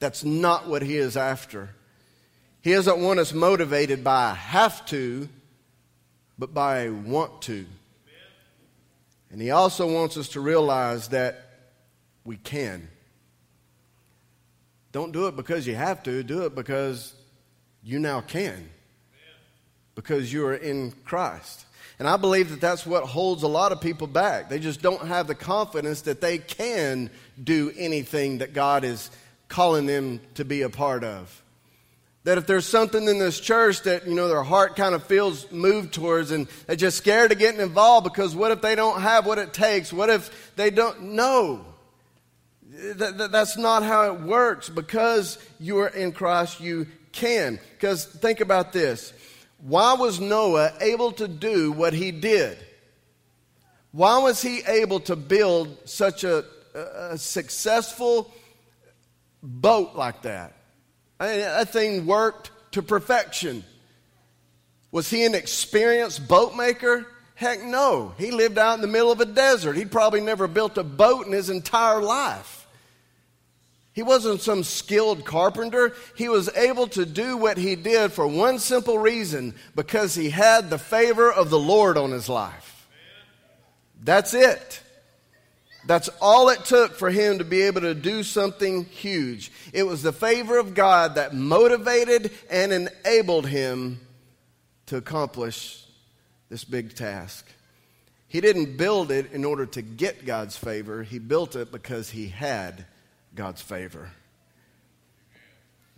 That's 0.00 0.24
not 0.24 0.66
what 0.66 0.82
He 0.82 0.96
is 0.96 1.16
after. 1.16 1.70
He 2.60 2.72
doesn't 2.72 3.00
want 3.00 3.20
us 3.20 3.32
motivated 3.32 4.02
by 4.02 4.32
a 4.32 4.34
have 4.34 4.84
to, 4.86 5.28
but 6.38 6.52
by 6.52 6.82
a 6.82 6.90
want 6.90 7.42
to. 7.42 7.66
And 9.30 9.40
He 9.40 9.50
also 9.50 9.92
wants 9.92 10.16
us 10.16 10.28
to 10.30 10.40
realize 10.40 11.08
that 11.08 11.44
we 12.24 12.36
can. 12.36 12.88
Don't 14.90 15.12
do 15.12 15.26
it 15.28 15.36
because 15.36 15.66
you 15.66 15.74
have 15.74 16.02
to, 16.04 16.22
do 16.22 16.46
it 16.46 16.54
because 16.54 17.14
you 17.82 17.98
now 17.98 18.20
can. 18.22 18.70
Because 19.94 20.32
you 20.32 20.46
are 20.46 20.54
in 20.54 20.92
Christ. 21.04 21.66
And 21.98 22.06
I 22.08 22.16
believe 22.16 22.50
that 22.50 22.60
that's 22.60 22.86
what 22.86 23.04
holds 23.04 23.42
a 23.42 23.48
lot 23.48 23.72
of 23.72 23.80
people 23.80 24.06
back. 24.06 24.48
They 24.48 24.60
just 24.60 24.80
don't 24.80 25.08
have 25.08 25.26
the 25.26 25.34
confidence 25.34 26.02
that 26.02 26.20
they 26.20 26.38
can 26.38 27.10
do 27.42 27.72
anything 27.76 28.38
that 28.38 28.52
God 28.54 28.84
is 28.84 29.10
calling 29.48 29.86
them 29.86 30.20
to 30.34 30.44
be 30.44 30.62
a 30.62 30.68
part 30.70 31.02
of. 31.02 31.42
That 32.24 32.38
if 32.38 32.46
there's 32.46 32.66
something 32.66 33.08
in 33.08 33.18
this 33.18 33.40
church 33.40 33.82
that, 33.82 34.06
you 34.06 34.14
know, 34.14 34.28
their 34.28 34.42
heart 34.42 34.76
kind 34.76 34.94
of 34.94 35.02
feels 35.04 35.50
moved 35.50 35.94
towards 35.94 36.30
and 36.30 36.46
they're 36.66 36.76
just 36.76 36.98
scared 36.98 37.32
of 37.32 37.38
getting 37.38 37.60
involved 37.60 38.04
because 38.04 38.36
what 38.36 38.52
if 38.52 38.60
they 38.60 38.74
don't 38.74 39.00
have 39.00 39.26
what 39.26 39.38
it 39.38 39.52
takes? 39.52 39.92
What 39.92 40.10
if 40.10 40.54
they 40.54 40.70
don't? 40.70 41.02
No. 41.02 41.64
That's 42.70 43.56
not 43.56 43.82
how 43.82 44.12
it 44.12 44.20
works. 44.20 44.68
Because 44.68 45.38
you 45.58 45.78
are 45.78 45.88
in 45.88 46.12
Christ, 46.12 46.60
you 46.60 46.86
can. 47.12 47.58
Because 47.72 48.04
think 48.04 48.40
about 48.40 48.72
this. 48.72 49.12
Why 49.58 49.94
was 49.94 50.20
Noah 50.20 50.72
able 50.80 51.12
to 51.12 51.28
do 51.28 51.72
what 51.72 51.92
he 51.92 52.10
did? 52.10 52.58
Why 53.90 54.18
was 54.18 54.40
he 54.40 54.62
able 54.66 55.00
to 55.00 55.16
build 55.16 55.76
such 55.88 56.24
a, 56.24 56.44
a 56.74 57.18
successful 57.18 58.32
boat 59.42 59.96
like 59.96 60.22
that? 60.22 60.54
I 61.18 61.28
mean, 61.28 61.40
that 61.40 61.72
thing 61.72 62.06
worked 62.06 62.50
to 62.72 62.82
perfection. 62.82 63.64
Was 64.92 65.10
he 65.10 65.24
an 65.24 65.34
experienced 65.34 66.28
boat 66.28 66.54
maker? 66.54 67.06
Heck 67.34 67.62
no. 67.62 68.14
He 68.18 68.30
lived 68.30 68.58
out 68.58 68.74
in 68.74 68.80
the 68.80 68.86
middle 68.86 69.12
of 69.12 69.20
a 69.20 69.26
desert. 69.26 69.76
He'd 69.76 69.90
probably 69.90 70.20
never 70.20 70.46
built 70.46 70.78
a 70.78 70.84
boat 70.84 71.26
in 71.26 71.32
his 71.32 71.50
entire 71.50 72.00
life. 72.00 72.57
He 73.98 74.04
wasn't 74.04 74.40
some 74.40 74.62
skilled 74.62 75.24
carpenter. 75.24 75.92
He 76.14 76.28
was 76.28 76.48
able 76.54 76.86
to 76.90 77.04
do 77.04 77.36
what 77.36 77.58
he 77.58 77.74
did 77.74 78.12
for 78.12 78.28
one 78.28 78.60
simple 78.60 78.96
reason 78.96 79.56
because 79.74 80.14
he 80.14 80.30
had 80.30 80.70
the 80.70 80.78
favor 80.78 81.32
of 81.32 81.50
the 81.50 81.58
Lord 81.58 81.98
on 81.98 82.12
his 82.12 82.28
life. 82.28 82.86
That's 84.00 84.34
it. 84.34 84.80
That's 85.84 86.08
all 86.20 86.48
it 86.48 86.64
took 86.64 86.94
for 86.94 87.10
him 87.10 87.38
to 87.38 87.44
be 87.44 87.62
able 87.62 87.80
to 87.80 87.92
do 87.92 88.22
something 88.22 88.84
huge. 88.84 89.50
It 89.72 89.82
was 89.82 90.04
the 90.04 90.12
favor 90.12 90.58
of 90.58 90.74
God 90.74 91.16
that 91.16 91.34
motivated 91.34 92.30
and 92.48 92.72
enabled 92.72 93.48
him 93.48 93.98
to 94.86 94.96
accomplish 94.96 95.84
this 96.48 96.62
big 96.62 96.94
task. 96.94 97.50
He 98.28 98.40
didn't 98.40 98.76
build 98.76 99.10
it 99.10 99.32
in 99.32 99.44
order 99.44 99.66
to 99.66 99.82
get 99.82 100.24
God's 100.24 100.56
favor, 100.56 101.02
he 101.02 101.18
built 101.18 101.56
it 101.56 101.72
because 101.72 102.10
he 102.10 102.28
had 102.28 102.86
God's 103.34 103.62
favor. 103.62 104.10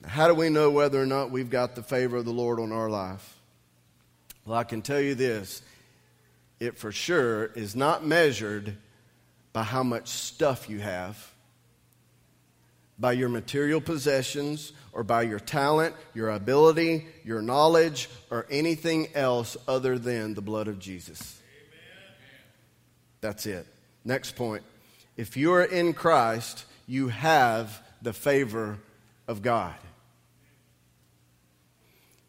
How 0.07 0.29
do 0.29 0.35
we 0.35 0.49
know 0.49 0.71
whether 0.71 1.01
or 1.01 1.07
not 1.07 1.31
we've 1.31 1.51
got 1.51 1.75
the 1.75 1.83
favor 1.83 2.17
of 2.17 2.25
the 2.25 2.33
Lord 2.33 2.59
on 2.59 2.73
our 2.73 2.89
life? 2.89 3.37
Well, 4.45 4.59
I 4.59 4.65
can 4.65 4.83
tell 4.83 5.01
you 5.01 5.15
this 5.15 5.63
it 6.59 6.79
for 6.79 6.93
sure 6.93 7.47
is 7.47 7.75
not 7.75 8.05
measured 8.05 8.77
by 9.53 9.63
how 9.63 9.83
much 9.83 10.09
stuff 10.09 10.69
you 10.69 10.79
have, 10.79 11.33
by 12.99 13.13
your 13.13 13.29
material 13.29 13.81
possessions, 13.81 14.73
or 14.93 15.03
by 15.03 15.23
your 15.23 15.41
talent, 15.41 15.95
your 16.15 16.31
ability, 16.31 17.07
your 17.25 17.41
knowledge, 17.41 18.09
or 18.31 18.47
anything 18.51 19.09
else 19.15 19.57
other 19.67 19.99
than 19.99 20.35
the 20.35 20.43
blood 20.43 20.69
of 20.69 20.79
Jesus. 20.79 21.41
Amen. 21.41 22.17
That's 23.21 23.47
it. 23.47 23.67
Next 24.05 24.37
point. 24.37 24.63
If 25.17 25.37
you 25.37 25.53
are 25.53 25.65
in 25.65 25.93
Christ, 25.93 26.65
you 26.91 27.07
have 27.07 27.81
the 28.03 28.13
favor 28.13 28.77
of 29.29 29.43
God. 29.43 29.77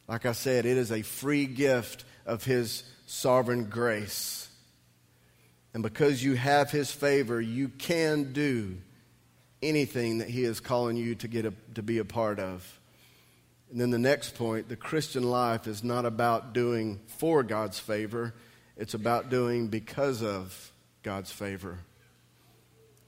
Like 0.08 0.28
I 0.28 0.34
said, 0.34 0.68
it 0.68 0.78
is 0.78 0.92
a 0.92 1.02
free 1.02 1.48
gift 1.48 2.06
of 2.28 2.44
His 2.44 2.84
sovereign 3.08 3.66
grace. 3.66 4.48
And 5.74 5.82
because 5.82 6.24
you 6.24 6.36
have 6.36 6.70
His 6.70 6.92
favor, 6.92 7.42
you 7.42 7.70
can 7.70 8.34
do 8.34 8.78
anything 9.64 10.20
that 10.20 10.30
He 10.30 10.44
is 10.44 10.60
calling 10.60 10.96
you 10.96 11.16
to, 11.16 11.28
get 11.28 11.46
a, 11.46 11.54
to 11.74 11.82
be 11.82 11.98
a 11.98 12.06
part 12.06 12.40
of. 12.40 12.80
And 13.72 13.82
then 13.82 13.90
the 13.90 13.98
next 13.98 14.36
point 14.36 14.70
the 14.70 14.76
Christian 14.76 15.24
life 15.24 15.66
is 15.66 15.84
not 15.84 16.06
about 16.06 16.54
doing 16.54 17.00
for 17.08 17.42
God's 17.42 17.80
favor, 17.80 18.36
it's 18.78 18.94
about 18.94 19.32
doing 19.32 19.70
because 19.70 20.22
of 20.22 20.72
God's 21.02 21.32
favor. 21.32 21.80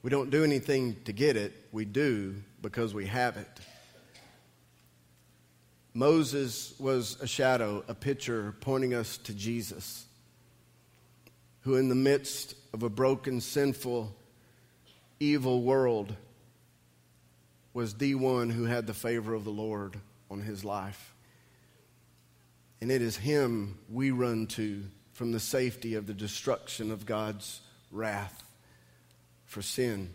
We 0.04 0.10
don't 0.10 0.28
do 0.28 0.44
anything 0.44 0.96
to 1.06 1.14
get 1.14 1.38
it, 1.38 1.54
we 1.72 1.86
do 1.86 2.34
because 2.60 2.92
we 2.92 3.06
have 3.06 3.38
it. 3.38 3.48
Moses 5.94 6.74
was 6.78 7.18
a 7.22 7.26
shadow, 7.26 7.82
a 7.88 7.94
picture 7.94 8.54
pointing 8.60 8.92
us 8.92 9.16
to 9.16 9.32
Jesus, 9.32 10.04
who, 11.62 11.76
in 11.76 11.88
the 11.88 11.94
midst 11.94 12.54
of 12.74 12.82
a 12.82 12.90
broken, 12.90 13.40
sinful, 13.40 14.14
evil 15.20 15.62
world, 15.62 16.14
was 17.72 17.94
the 17.94 18.14
one 18.14 18.50
who 18.50 18.64
had 18.64 18.86
the 18.86 18.92
favor 18.92 19.32
of 19.32 19.44
the 19.44 19.50
Lord 19.50 19.98
on 20.30 20.42
his 20.42 20.66
life. 20.66 21.14
And 22.82 22.92
it 22.92 23.00
is 23.00 23.16
him 23.16 23.78
we 23.88 24.10
run 24.10 24.48
to 24.48 24.82
from 25.14 25.32
the 25.32 25.40
safety 25.40 25.94
of 25.94 26.06
the 26.06 26.12
destruction 26.12 26.90
of 26.90 27.06
God's 27.06 27.62
wrath 27.90 28.43
for 29.54 29.62
sin. 29.62 30.12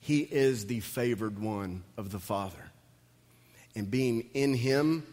He 0.00 0.20
is 0.20 0.64
the 0.64 0.80
favored 0.80 1.38
one 1.38 1.84
of 1.98 2.10
the 2.10 2.18
Father. 2.18 2.70
And 3.76 3.90
being 3.90 4.30
in 4.32 4.54
Him 4.54 5.06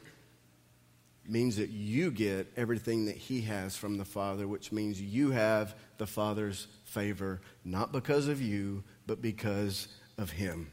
means 1.28 1.58
that 1.58 1.72
you 1.72 2.10
get 2.10 2.54
everything 2.56 3.06
that 3.08 3.18
He 3.18 3.42
has 3.42 3.76
from 3.76 3.98
the 3.98 4.06
Father, 4.06 4.48
which 4.48 4.72
means 4.72 5.02
you 5.02 5.32
have 5.32 5.76
the 5.98 6.08
Father's 6.08 6.68
favor, 6.86 7.42
not 7.66 7.92
because 7.92 8.30
of 8.30 8.42
you, 8.42 8.82
but 9.06 9.22
because 9.22 9.90
of 10.18 10.30
Him. 10.32 10.72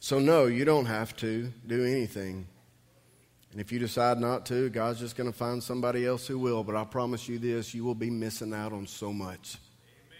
So, 0.00 0.18
no, 0.18 0.46
you 0.46 0.64
don't 0.64 0.86
have 0.86 1.14
to 1.18 1.52
do 1.66 1.84
anything. 1.84 2.46
And 3.58 3.66
if 3.66 3.72
you 3.72 3.80
decide 3.80 4.20
not 4.20 4.46
to, 4.46 4.70
God's 4.70 5.00
just 5.00 5.16
going 5.16 5.28
to 5.28 5.36
find 5.36 5.60
somebody 5.60 6.06
else 6.06 6.28
who 6.28 6.38
will. 6.38 6.62
But 6.62 6.76
I 6.76 6.84
promise 6.84 7.28
you 7.28 7.40
this 7.40 7.74
you 7.74 7.82
will 7.82 7.96
be 7.96 8.08
missing 8.08 8.54
out 8.54 8.72
on 8.72 8.86
so 8.86 9.12
much. 9.12 9.56
Amen. 10.06 10.14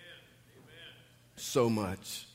Amen. 0.57 0.95
So 1.37 1.71
much. 1.71 2.27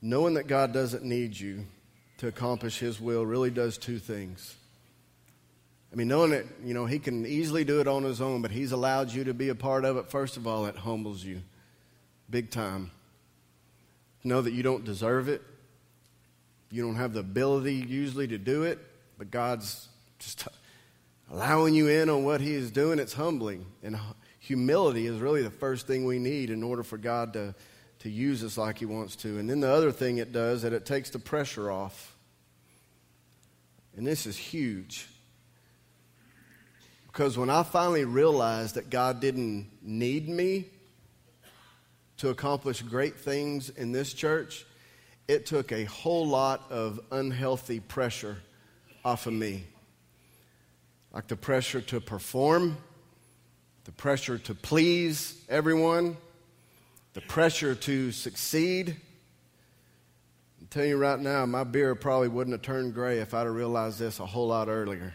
Knowing 0.00 0.32
that 0.32 0.46
God 0.46 0.72
doesn't 0.72 1.04
need 1.04 1.38
you 1.38 1.66
to 2.16 2.28
accomplish 2.28 2.78
His 2.78 2.98
will 2.98 3.26
really 3.26 3.50
does 3.50 3.76
two 3.76 3.98
things. 3.98 4.56
I 5.92 5.96
mean, 5.96 6.08
knowing 6.08 6.30
that, 6.30 6.46
you 6.64 6.72
know, 6.72 6.86
He 6.86 6.98
can 6.98 7.26
easily 7.26 7.64
do 7.64 7.82
it 7.82 7.86
on 7.86 8.02
His 8.02 8.22
own, 8.22 8.40
but 8.40 8.50
He's 8.50 8.72
allowed 8.72 9.12
you 9.12 9.24
to 9.24 9.34
be 9.34 9.50
a 9.50 9.54
part 9.54 9.84
of 9.84 9.98
it, 9.98 10.08
first 10.08 10.38
of 10.38 10.46
all, 10.46 10.64
it 10.64 10.76
humbles 10.76 11.22
you 11.22 11.42
big 12.30 12.50
time. 12.50 12.92
Know 14.24 14.40
that 14.40 14.54
you 14.54 14.62
don't 14.62 14.86
deserve 14.86 15.28
it 15.28 15.42
you 16.70 16.82
don't 16.82 16.96
have 16.96 17.12
the 17.12 17.20
ability 17.20 17.74
usually 17.74 18.26
to 18.28 18.38
do 18.38 18.64
it, 18.64 18.78
but 19.18 19.30
God's 19.30 19.88
just 20.18 20.48
allowing 21.30 21.74
you 21.74 21.88
in 21.88 22.08
on 22.08 22.24
what 22.24 22.40
He 22.40 22.54
is 22.54 22.70
doing. 22.70 22.98
It's 22.98 23.12
humbling. 23.12 23.66
And 23.82 23.98
humility 24.40 25.06
is 25.06 25.18
really 25.20 25.42
the 25.42 25.50
first 25.50 25.86
thing 25.86 26.04
we 26.04 26.18
need 26.18 26.50
in 26.50 26.62
order 26.62 26.82
for 26.82 26.98
God 26.98 27.32
to, 27.34 27.54
to 28.00 28.10
use 28.10 28.42
us 28.44 28.58
like 28.58 28.78
He 28.78 28.86
wants 28.86 29.16
to. 29.16 29.38
And 29.38 29.48
then 29.48 29.60
the 29.60 29.70
other 29.70 29.92
thing 29.92 30.18
it 30.18 30.32
does 30.32 30.62
that 30.62 30.72
it 30.72 30.86
takes 30.86 31.10
the 31.10 31.18
pressure 31.18 31.70
off. 31.70 32.14
And 33.96 34.06
this 34.06 34.26
is 34.26 34.36
huge. 34.36 35.08
Because 37.06 37.38
when 37.38 37.48
I 37.48 37.62
finally 37.62 38.04
realized 38.04 38.74
that 38.74 38.90
God 38.90 39.20
didn't 39.20 39.70
need 39.82 40.28
me 40.28 40.66
to 42.18 42.28
accomplish 42.28 42.82
great 42.82 43.16
things 43.16 43.70
in 43.70 43.92
this 43.92 44.12
church, 44.12 44.66
it 45.28 45.46
took 45.46 45.72
a 45.72 45.84
whole 45.84 46.26
lot 46.26 46.70
of 46.70 47.00
unhealthy 47.10 47.80
pressure 47.80 48.38
off 49.04 49.26
of 49.26 49.32
me. 49.32 49.64
Like 51.12 51.28
the 51.28 51.36
pressure 51.36 51.80
to 51.80 52.00
perform, 52.00 52.76
the 53.84 53.92
pressure 53.92 54.38
to 54.38 54.54
please 54.54 55.42
everyone, 55.48 56.16
the 57.14 57.20
pressure 57.22 57.74
to 57.74 58.12
succeed. 58.12 58.96
I'm 60.60 60.66
telling 60.68 60.90
you 60.90 60.96
right 60.96 61.18
now, 61.18 61.46
my 61.46 61.64
beard 61.64 62.00
probably 62.00 62.28
wouldn't 62.28 62.52
have 62.52 62.62
turned 62.62 62.94
gray 62.94 63.18
if 63.18 63.32
I'd 63.32 63.46
have 63.46 63.54
realized 63.54 63.98
this 63.98 64.20
a 64.20 64.26
whole 64.26 64.48
lot 64.48 64.68
earlier. 64.68 65.14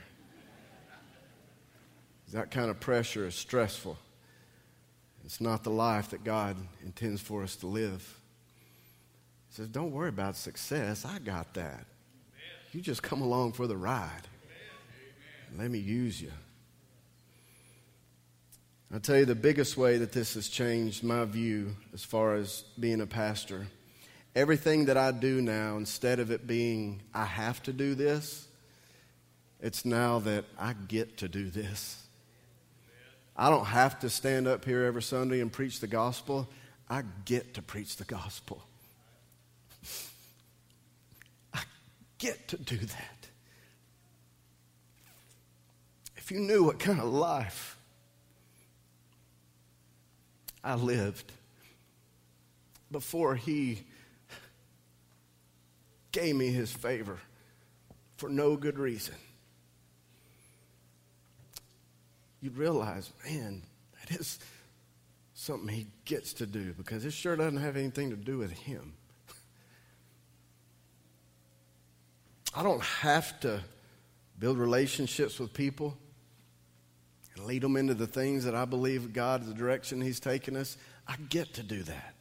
That 2.34 2.50
kind 2.50 2.70
of 2.70 2.80
pressure 2.80 3.28
is 3.28 3.36
stressful. 3.36 3.98
It's 5.26 5.42
not 5.42 5.64
the 5.64 5.70
life 5.70 6.12
that 6.12 6.24
God 6.24 6.56
intends 6.84 7.22
for 7.22 7.44
us 7.44 7.58
to 7.58 7.68
live. 7.68 8.21
He 9.52 9.58
says, 9.58 9.68
Don't 9.68 9.92
worry 9.92 10.10
about 10.10 10.38
success. 10.38 11.04
I 11.04 11.20
got 11.20 11.54
that. 11.56 11.64
Amen. 11.74 11.86
You 12.72 12.80
just 12.80 13.04
come 13.04 13.22
along 13.22 13.52
for 13.52 13.68
the 13.68 13.76
ride. 13.76 14.28
Let 15.58 15.70
me 15.70 15.80
use 15.80 16.22
you. 16.22 16.32
I'll 18.94 19.02
tell 19.02 19.18
you 19.18 19.26
the 19.26 19.36
biggest 19.36 19.76
way 19.76 19.98
that 19.98 20.14
this 20.14 20.36
has 20.36 20.48
changed 20.48 21.04
my 21.04 21.26
view 21.26 21.76
as 21.94 22.04
far 22.04 22.36
as 22.36 22.64
being 22.80 23.02
a 23.02 23.06
pastor. 23.06 23.68
Everything 24.36 24.86
that 24.86 24.96
I 24.96 25.12
do 25.12 25.42
now, 25.42 25.76
instead 25.76 26.20
of 26.20 26.32
it 26.32 26.48
being, 26.48 27.02
I 27.14 27.26
have 27.26 27.62
to 27.64 27.74
do 27.74 27.94
this, 27.94 28.48
it's 29.60 29.84
now 29.84 30.20
that 30.20 30.46
I 30.58 30.74
get 30.88 31.18
to 31.18 31.28
do 31.28 31.50
this. 31.50 32.02
I 33.36 33.50
don't 33.50 33.66
have 33.66 34.00
to 34.00 34.10
stand 34.10 34.48
up 34.48 34.64
here 34.64 34.84
every 34.84 35.04
Sunday 35.04 35.42
and 35.42 35.52
preach 35.52 35.82
the 35.82 35.88
gospel. 35.88 36.50
I 36.90 37.04
get 37.26 37.54
to 37.56 37.62
preach 37.62 37.98
the 37.98 38.06
gospel. 38.06 38.64
Get 42.22 42.48
to 42.50 42.58
do 42.58 42.78
that. 42.78 43.28
If 46.16 46.32
you 46.32 46.40
knew 46.40 46.64
what 46.64 46.80
kind 46.80 47.00
of 47.00 47.12
life 47.12 47.78
I 50.64 50.76
lived 50.76 51.32
before 52.92 53.36
He 53.36 53.84
gave 56.12 56.36
me 56.36 56.52
His 56.52 56.72
favor 56.72 57.20
for 58.18 58.30
no 58.30 58.56
good 58.56 58.78
reason 58.78 59.16
you'd 62.42 62.58
realize, 62.58 63.12
man, 63.26 63.62
that 64.00 64.20
is 64.20 64.40
something 65.34 65.74
he 65.74 65.88
gets 66.06 66.34
to 66.34 66.46
do 66.46 66.74
because 66.74 67.06
it 67.06 67.14
sure 67.14 67.36
doesn't 67.36 67.62
have 67.62 67.78
anything 67.78 68.10
to 68.10 68.16
do 68.16 68.38
with 68.38 68.52
him. 68.52 68.94
I 72.54 72.64
don't 72.64 72.84
have 72.84 73.40
to 73.42 73.62
build 74.38 74.58
relationships 74.58 75.40
with 75.40 75.54
people 75.54 75.98
and 77.36 77.46
lead 77.46 77.62
them 77.62 77.78
into 77.78 77.94
the 77.94 78.08
things 78.08 78.44
that 78.46 78.56
I 78.56 78.66
believe 78.66 79.14
God, 79.14 79.42
is 79.42 79.48
the 79.48 79.54
direction 79.54 80.02
He's 80.02 80.20
taking 80.20 80.58
us. 80.58 80.78
I 81.08 81.16
get 81.30 81.54
to 81.56 81.64
do 81.64 81.84
that. 81.84 82.16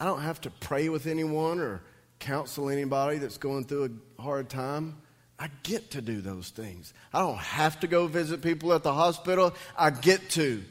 I 0.00 0.04
don't 0.04 0.22
have 0.22 0.40
to 0.42 0.50
pray 0.50 0.88
with 0.88 1.06
anyone 1.06 1.60
or 1.60 1.82
counsel 2.18 2.68
anybody 2.68 3.18
that's 3.18 3.38
going 3.38 3.64
through 3.64 3.98
a 4.18 4.22
hard 4.22 4.48
time. 4.48 4.96
I 5.38 5.48
get 5.62 5.92
to 5.92 6.02
do 6.02 6.20
those 6.20 6.50
things. 6.50 6.94
I 7.12 7.20
don't 7.20 7.38
have 7.38 7.80
to 7.80 7.86
go 7.86 8.06
visit 8.06 8.42
people 8.42 8.72
at 8.72 8.82
the 8.82 8.92
hospital. 8.92 9.54
I 9.76 9.90
get 9.90 10.30
to. 10.30 10.64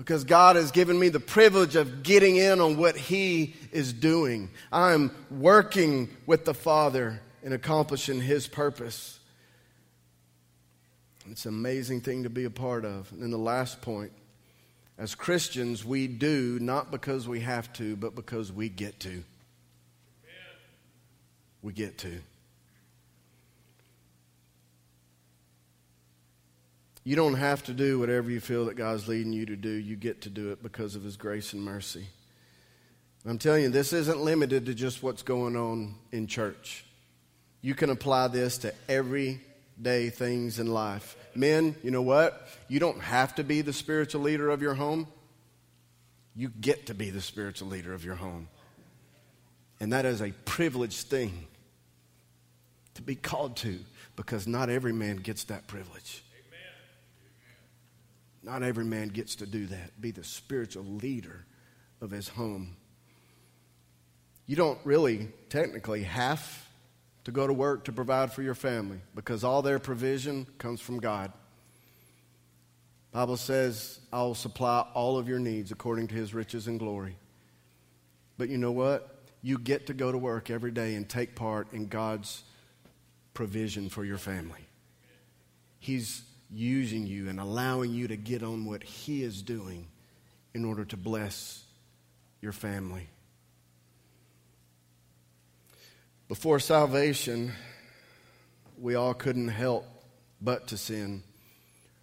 Because 0.00 0.24
God 0.24 0.56
has 0.56 0.70
given 0.70 0.98
me 0.98 1.10
the 1.10 1.20
privilege 1.20 1.76
of 1.76 2.02
getting 2.02 2.36
in 2.36 2.62
on 2.62 2.78
what 2.78 2.96
He 2.96 3.54
is 3.70 3.92
doing. 3.92 4.48
I'm 4.72 5.14
working 5.30 6.08
with 6.24 6.46
the 6.46 6.54
Father 6.54 7.20
in 7.42 7.52
accomplishing 7.52 8.18
His 8.18 8.48
purpose. 8.48 9.18
It's 11.30 11.44
an 11.44 11.52
amazing 11.52 12.00
thing 12.00 12.22
to 12.22 12.30
be 12.30 12.44
a 12.44 12.50
part 12.50 12.86
of. 12.86 13.12
And 13.12 13.22
then 13.22 13.30
the 13.30 13.36
last 13.36 13.82
point 13.82 14.10
as 14.96 15.14
Christians, 15.14 15.84
we 15.84 16.06
do 16.06 16.58
not 16.62 16.90
because 16.90 17.28
we 17.28 17.40
have 17.40 17.70
to, 17.74 17.94
but 17.94 18.14
because 18.14 18.50
we 18.50 18.70
get 18.70 19.00
to. 19.00 19.22
We 21.60 21.74
get 21.74 21.98
to. 21.98 22.20
You 27.10 27.16
don't 27.16 27.34
have 27.34 27.64
to 27.64 27.72
do 27.72 27.98
whatever 27.98 28.30
you 28.30 28.38
feel 28.38 28.66
that 28.66 28.76
God's 28.76 29.08
leading 29.08 29.32
you 29.32 29.44
to 29.46 29.56
do. 29.56 29.68
You 29.68 29.96
get 29.96 30.20
to 30.20 30.30
do 30.30 30.52
it 30.52 30.62
because 30.62 30.94
of 30.94 31.02
His 31.02 31.16
grace 31.16 31.52
and 31.52 31.60
mercy. 31.60 32.06
I'm 33.26 33.36
telling 33.36 33.64
you, 33.64 33.68
this 33.68 33.92
isn't 33.92 34.20
limited 34.20 34.66
to 34.66 34.74
just 34.74 35.02
what's 35.02 35.24
going 35.24 35.56
on 35.56 35.96
in 36.12 36.28
church. 36.28 36.84
You 37.62 37.74
can 37.74 37.90
apply 37.90 38.28
this 38.28 38.58
to 38.58 38.72
everyday 38.88 40.10
things 40.10 40.60
in 40.60 40.68
life. 40.68 41.16
Men, 41.34 41.74
you 41.82 41.90
know 41.90 42.00
what? 42.00 42.46
You 42.68 42.78
don't 42.78 43.00
have 43.00 43.34
to 43.34 43.42
be 43.42 43.60
the 43.62 43.72
spiritual 43.72 44.20
leader 44.20 44.48
of 44.48 44.62
your 44.62 44.74
home. 44.74 45.08
You 46.36 46.48
get 46.60 46.86
to 46.86 46.94
be 46.94 47.10
the 47.10 47.20
spiritual 47.20 47.66
leader 47.66 47.92
of 47.92 48.04
your 48.04 48.14
home. 48.14 48.46
And 49.80 49.92
that 49.92 50.04
is 50.04 50.20
a 50.20 50.30
privileged 50.44 51.08
thing 51.08 51.48
to 52.94 53.02
be 53.02 53.16
called 53.16 53.56
to 53.56 53.80
because 54.14 54.46
not 54.46 54.70
every 54.70 54.92
man 54.92 55.16
gets 55.16 55.42
that 55.42 55.66
privilege. 55.66 56.22
Not 58.42 58.62
every 58.62 58.84
man 58.84 59.08
gets 59.08 59.36
to 59.36 59.46
do 59.46 59.66
that, 59.66 60.00
be 60.00 60.10
the 60.10 60.24
spiritual 60.24 60.84
leader 60.84 61.44
of 62.00 62.10
his 62.10 62.28
home. 62.28 62.76
You 64.46 64.56
don't 64.56 64.78
really 64.84 65.28
technically 65.48 66.02
have 66.04 66.66
to 67.24 67.30
go 67.30 67.46
to 67.46 67.52
work 67.52 67.84
to 67.84 67.92
provide 67.92 68.32
for 68.32 68.42
your 68.42 68.54
family 68.54 68.98
because 69.14 69.44
all 69.44 69.62
their 69.62 69.78
provision 69.78 70.46
comes 70.58 70.80
from 70.80 70.98
God. 70.98 71.32
Bible 73.12 73.36
says, 73.36 73.98
I 74.12 74.22
will 74.22 74.34
supply 74.34 74.86
all 74.94 75.18
of 75.18 75.28
your 75.28 75.38
needs 75.38 75.70
according 75.72 76.08
to 76.08 76.14
his 76.14 76.32
riches 76.32 76.66
and 76.66 76.78
glory. 76.78 77.16
But 78.38 78.48
you 78.48 78.56
know 78.56 78.72
what? 78.72 79.16
You 79.42 79.58
get 79.58 79.88
to 79.88 79.94
go 79.94 80.12
to 80.12 80.18
work 80.18 80.48
every 80.48 80.70
day 80.70 80.94
and 80.94 81.08
take 81.08 81.34
part 81.34 81.72
in 81.72 81.86
God's 81.86 82.42
provision 83.34 83.88
for 83.88 84.04
your 84.04 84.18
family. 84.18 84.66
He's 85.78 86.22
using 86.52 87.06
you 87.06 87.28
and 87.28 87.38
allowing 87.38 87.92
you 87.92 88.08
to 88.08 88.16
get 88.16 88.42
on 88.42 88.64
what 88.64 88.82
He 88.82 89.22
is 89.22 89.42
doing 89.42 89.86
in 90.54 90.64
order 90.64 90.84
to 90.84 90.96
bless 90.96 91.64
your 92.40 92.52
family. 92.52 93.08
Before 96.28 96.58
salvation, 96.60 97.52
we 98.78 98.94
all 98.94 99.14
couldn't 99.14 99.48
help 99.48 99.84
but 100.40 100.68
to 100.68 100.76
sin 100.76 101.22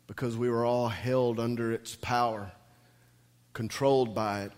because 0.05 0.37
we 0.37 0.49
were 0.49 0.65
all 0.65 0.87
held 0.87 1.39
under 1.39 1.71
its 1.71 1.95
power, 1.95 2.51
controlled 3.53 4.15
by 4.15 4.43
it. 4.43 4.51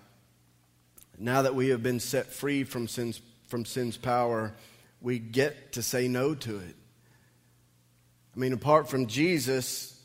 Now 1.18 1.42
that 1.42 1.56
we 1.56 1.70
have 1.70 1.84
been 1.84 2.00
set 2.00 2.32
free 2.32 2.64
from 2.64 2.88
sin's, 2.88 3.22
from 3.48 3.66
sin's 3.66 3.98
power, 3.98 4.54
we 5.02 5.20
get 5.20 5.74
to 5.74 5.82
say 5.82 6.08
no 6.08 6.36
to 6.36 6.58
it. 6.58 6.76
I 8.40 8.42
mean, 8.42 8.54
apart 8.54 8.88
from 8.88 9.08
Jesus, 9.08 10.00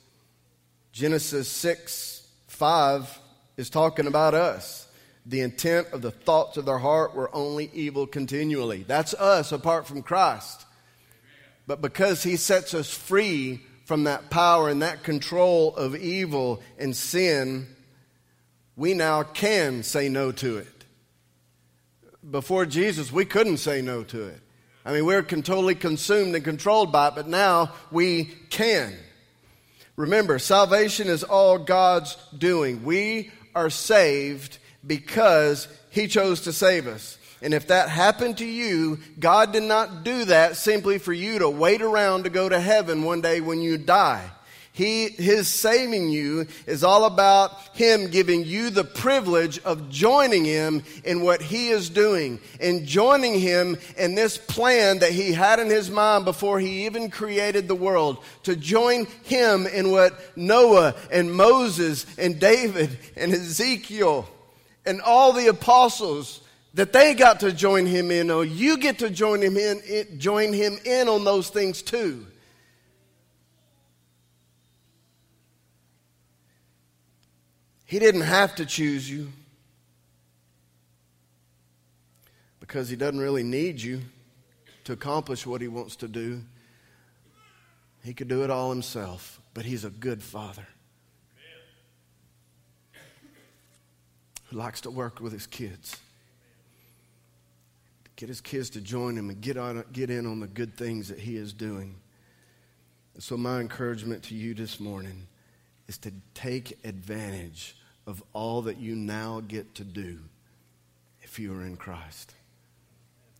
Genesis 0.90 1.46
6 1.46 2.28
5 2.48 3.20
is 3.56 3.70
talking 3.70 4.08
about 4.08 4.34
us. 4.34 4.88
The 5.24 5.42
intent 5.42 5.92
of 5.92 6.02
the 6.02 6.10
thoughts 6.10 6.56
of 6.56 6.64
their 6.64 6.78
heart 6.78 7.14
were 7.14 7.32
only 7.32 7.70
evil 7.72 8.08
continually. 8.08 8.82
That's 8.88 9.14
us 9.14 9.52
apart 9.52 9.86
from 9.86 10.02
Christ. 10.02 10.66
But 11.68 11.80
because 11.80 12.24
He 12.24 12.34
sets 12.34 12.74
us 12.74 12.92
free 12.92 13.60
from 13.84 14.02
that 14.02 14.30
power 14.30 14.68
and 14.68 14.82
that 14.82 15.04
control 15.04 15.72
of 15.76 15.94
evil 15.94 16.60
and 16.76 16.96
sin, 16.96 17.68
we 18.74 18.94
now 18.94 19.22
can 19.22 19.84
say 19.84 20.08
no 20.08 20.32
to 20.32 20.56
it. 20.56 20.84
Before 22.28 22.66
Jesus, 22.66 23.12
we 23.12 23.26
couldn't 23.26 23.58
say 23.58 23.80
no 23.80 24.02
to 24.02 24.24
it. 24.24 24.40
I 24.84 24.92
mean, 24.92 25.06
we're 25.06 25.22
totally 25.22 25.74
consumed 25.74 26.34
and 26.34 26.44
controlled 26.44 26.92
by 26.92 27.08
it, 27.08 27.14
but 27.14 27.26
now 27.26 27.72
we 27.90 28.26
can. 28.50 28.94
Remember, 29.96 30.38
salvation 30.38 31.08
is 31.08 31.22
all 31.22 31.58
God's 31.58 32.16
doing. 32.36 32.84
We 32.84 33.30
are 33.54 33.70
saved 33.70 34.58
because 34.86 35.68
He 35.90 36.06
chose 36.06 36.42
to 36.42 36.52
save 36.52 36.86
us. 36.86 37.16
And 37.40 37.54
if 37.54 37.68
that 37.68 37.88
happened 37.88 38.38
to 38.38 38.46
you, 38.46 38.98
God 39.18 39.52
did 39.52 39.62
not 39.62 40.02
do 40.04 40.24
that 40.26 40.56
simply 40.56 40.98
for 40.98 41.12
you 41.12 41.38
to 41.40 41.48
wait 41.48 41.82
around 41.82 42.24
to 42.24 42.30
go 42.30 42.48
to 42.48 42.58
heaven 42.58 43.04
one 43.04 43.20
day 43.20 43.40
when 43.40 43.60
you 43.60 43.78
die. 43.78 44.30
He, 44.74 45.06
his 45.06 45.46
saving 45.46 46.08
you 46.08 46.48
is 46.66 46.82
all 46.82 47.04
about 47.04 47.52
Him 47.76 48.08
giving 48.08 48.44
you 48.44 48.70
the 48.70 48.82
privilege 48.82 49.60
of 49.60 49.88
joining 49.88 50.44
Him 50.44 50.82
in 51.04 51.22
what 51.22 51.40
He 51.40 51.68
is 51.68 51.88
doing 51.88 52.40
and 52.58 52.84
joining 52.84 53.38
Him 53.38 53.76
in 53.96 54.16
this 54.16 54.36
plan 54.36 54.98
that 54.98 55.12
He 55.12 55.32
had 55.32 55.60
in 55.60 55.70
His 55.70 55.92
mind 55.92 56.24
before 56.24 56.58
He 56.58 56.86
even 56.86 57.08
created 57.08 57.68
the 57.68 57.76
world. 57.76 58.18
To 58.42 58.56
join 58.56 59.06
Him 59.22 59.68
in 59.68 59.92
what 59.92 60.18
Noah 60.36 60.96
and 61.12 61.32
Moses 61.32 62.04
and 62.18 62.40
David 62.40 62.98
and 63.16 63.32
Ezekiel 63.32 64.28
and 64.84 65.00
all 65.02 65.32
the 65.32 65.46
apostles 65.46 66.40
that 66.74 66.92
they 66.92 67.14
got 67.14 67.38
to 67.40 67.52
join 67.52 67.86
Him 67.86 68.10
in. 68.10 68.28
Oh, 68.28 68.40
you 68.40 68.76
get 68.78 68.98
to 68.98 69.08
join 69.08 69.40
Him 69.40 69.56
in, 69.56 70.18
join 70.18 70.52
Him 70.52 70.78
in 70.84 71.08
on 71.08 71.22
those 71.22 71.48
things 71.48 71.80
too. 71.80 72.26
He 77.84 77.98
didn't 77.98 78.22
have 78.22 78.54
to 78.56 78.66
choose 78.66 79.08
you 79.10 79.28
because 82.60 82.88
He 82.88 82.96
doesn't 82.96 83.20
really 83.20 83.42
need 83.42 83.80
you 83.80 84.00
to 84.84 84.92
accomplish 84.92 85.46
what 85.46 85.60
He 85.60 85.68
wants 85.68 85.96
to 85.96 86.08
do. 86.08 86.42
He 88.02 88.14
could 88.14 88.28
do 88.28 88.42
it 88.44 88.50
all 88.50 88.70
Himself, 88.70 89.40
but 89.52 89.64
He's 89.64 89.84
a 89.84 89.90
good 89.90 90.22
Father 90.22 90.66
who 94.46 94.56
likes 94.56 94.80
to 94.82 94.90
work 94.90 95.20
with 95.20 95.32
His 95.32 95.46
kids. 95.46 95.96
Get 98.16 98.28
his 98.28 98.40
kids 98.40 98.70
to 98.70 98.80
join 98.80 99.16
him 99.16 99.28
and 99.28 99.40
get, 99.40 99.56
on, 99.56 99.84
get 99.92 100.08
in 100.08 100.26
on 100.26 100.40
the 100.40 100.46
good 100.46 100.76
things 100.76 101.08
that 101.08 101.18
he 101.18 101.36
is 101.36 101.52
doing. 101.52 101.96
So, 103.18 103.36
my 103.36 103.60
encouragement 103.60 104.22
to 104.24 104.34
you 104.34 104.54
this 104.54 104.78
morning 104.78 105.26
is 105.86 105.98
to 105.98 106.12
take 106.34 106.78
advantage 106.84 107.76
of 108.06 108.22
all 108.32 108.62
that 108.62 108.78
you 108.78 108.94
now 108.94 109.40
get 109.40 109.74
to 109.76 109.84
do 109.84 110.18
if 111.20 111.38
you 111.38 111.54
are 111.54 111.62
in 111.62 111.76
Christ. 111.76 112.34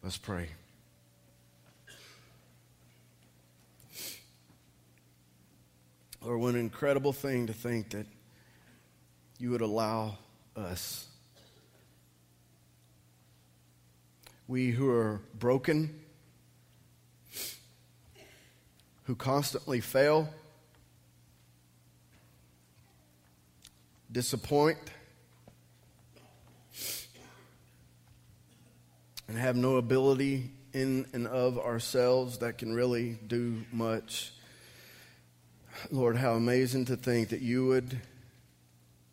Let's 0.03 0.19
pray. 0.19 0.49
Lord, 6.23 6.41
what 6.41 6.55
an 6.55 6.61
incredible 6.61 7.13
thing 7.13 7.47
to 7.49 7.53
think 7.53 7.91
that 7.91 8.07
you 9.39 9.51
would 9.51 9.61
allow 9.61 10.17
us, 10.57 11.07
we 14.49 14.71
who 14.71 14.89
are 14.89 15.21
broken, 15.39 16.01
who 19.05 19.15
constantly 19.15 19.81
fail, 19.81 20.33
disappoint, 24.15 24.79
and 29.27 29.37
have 29.37 29.57
no 29.57 29.75
ability 29.75 30.53
in 30.73 31.05
and 31.13 31.27
of 31.27 31.59
ourselves 31.59 32.39
that 32.39 32.57
can 32.57 32.73
really 32.73 33.19
do 33.27 33.65
much. 33.73 34.33
Lord, 35.91 36.17
how 36.17 36.35
amazing 36.35 36.85
to 36.87 36.97
think 36.97 37.31
that 37.31 37.41
you 37.41 37.67
would 37.67 38.01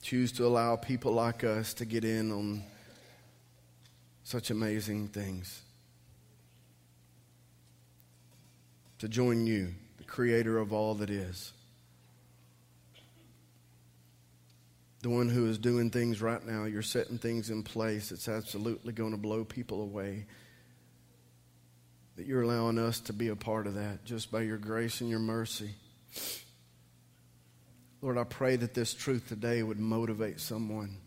choose 0.03 0.31
to 0.33 0.45
allow 0.45 0.75
people 0.75 1.13
like 1.13 1.43
us 1.43 1.73
to 1.75 1.85
get 1.85 2.05
in 2.05 2.31
on 2.31 2.63
such 4.23 4.51
amazing 4.51 5.07
things. 5.07 5.63
To 8.99 9.09
join 9.09 9.47
you, 9.47 9.73
the 9.97 10.03
creator 10.03 10.59
of 10.59 10.71
all 10.71 10.93
that 10.95 11.09
is. 11.09 11.53
The 15.01 15.09
one 15.09 15.29
who 15.29 15.47
is 15.47 15.57
doing 15.57 15.89
things 15.89 16.21
right 16.21 16.45
now. 16.45 16.65
You're 16.65 16.83
setting 16.83 17.17
things 17.17 17.49
in 17.49 17.63
place 17.63 18.09
that's 18.09 18.27
absolutely 18.27 18.93
going 18.93 19.11
to 19.11 19.17
blow 19.17 19.43
people 19.43 19.81
away. 19.81 20.25
That 22.17 22.27
you're 22.27 22.43
allowing 22.43 22.77
us 22.77 22.99
to 23.01 23.13
be 23.13 23.29
a 23.29 23.35
part 23.35 23.65
of 23.65 23.75
that 23.75 24.05
just 24.05 24.31
by 24.31 24.41
your 24.41 24.57
grace 24.57 25.01
and 25.01 25.09
your 25.09 25.19
mercy. 25.19 25.71
Lord, 28.01 28.17
I 28.17 28.25
pray 28.25 28.55
that 28.57 28.73
this 28.73 28.93
truth 28.93 29.27
today 29.27 29.63
would 29.63 29.79
motivate 29.79 30.39
someone 30.39 30.97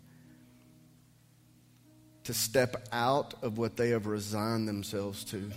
to 2.25 2.35
step 2.35 2.89
out 2.91 3.35
of 3.43 3.59
what 3.59 3.77
they 3.77 3.91
have 3.91 4.07
resigned 4.07 4.67
themselves 4.67 5.25
to, 5.25 5.51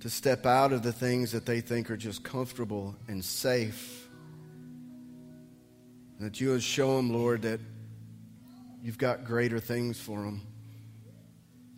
to 0.00 0.08
step 0.08 0.46
out 0.46 0.72
of 0.72 0.82
the 0.82 0.92
things 0.92 1.32
that 1.32 1.44
they 1.44 1.60
think 1.60 1.90
are 1.90 1.96
just 1.96 2.22
comfortable 2.22 2.94
and 3.08 3.24
safe 3.24 3.99
that 6.20 6.40
you 6.40 6.50
would 6.50 6.62
show 6.62 6.96
them, 6.96 7.12
Lord, 7.12 7.42
that 7.42 7.60
you've 8.82 8.98
got 8.98 9.24
greater 9.24 9.58
things 9.58 9.98
for 9.98 10.18
them. 10.18 10.42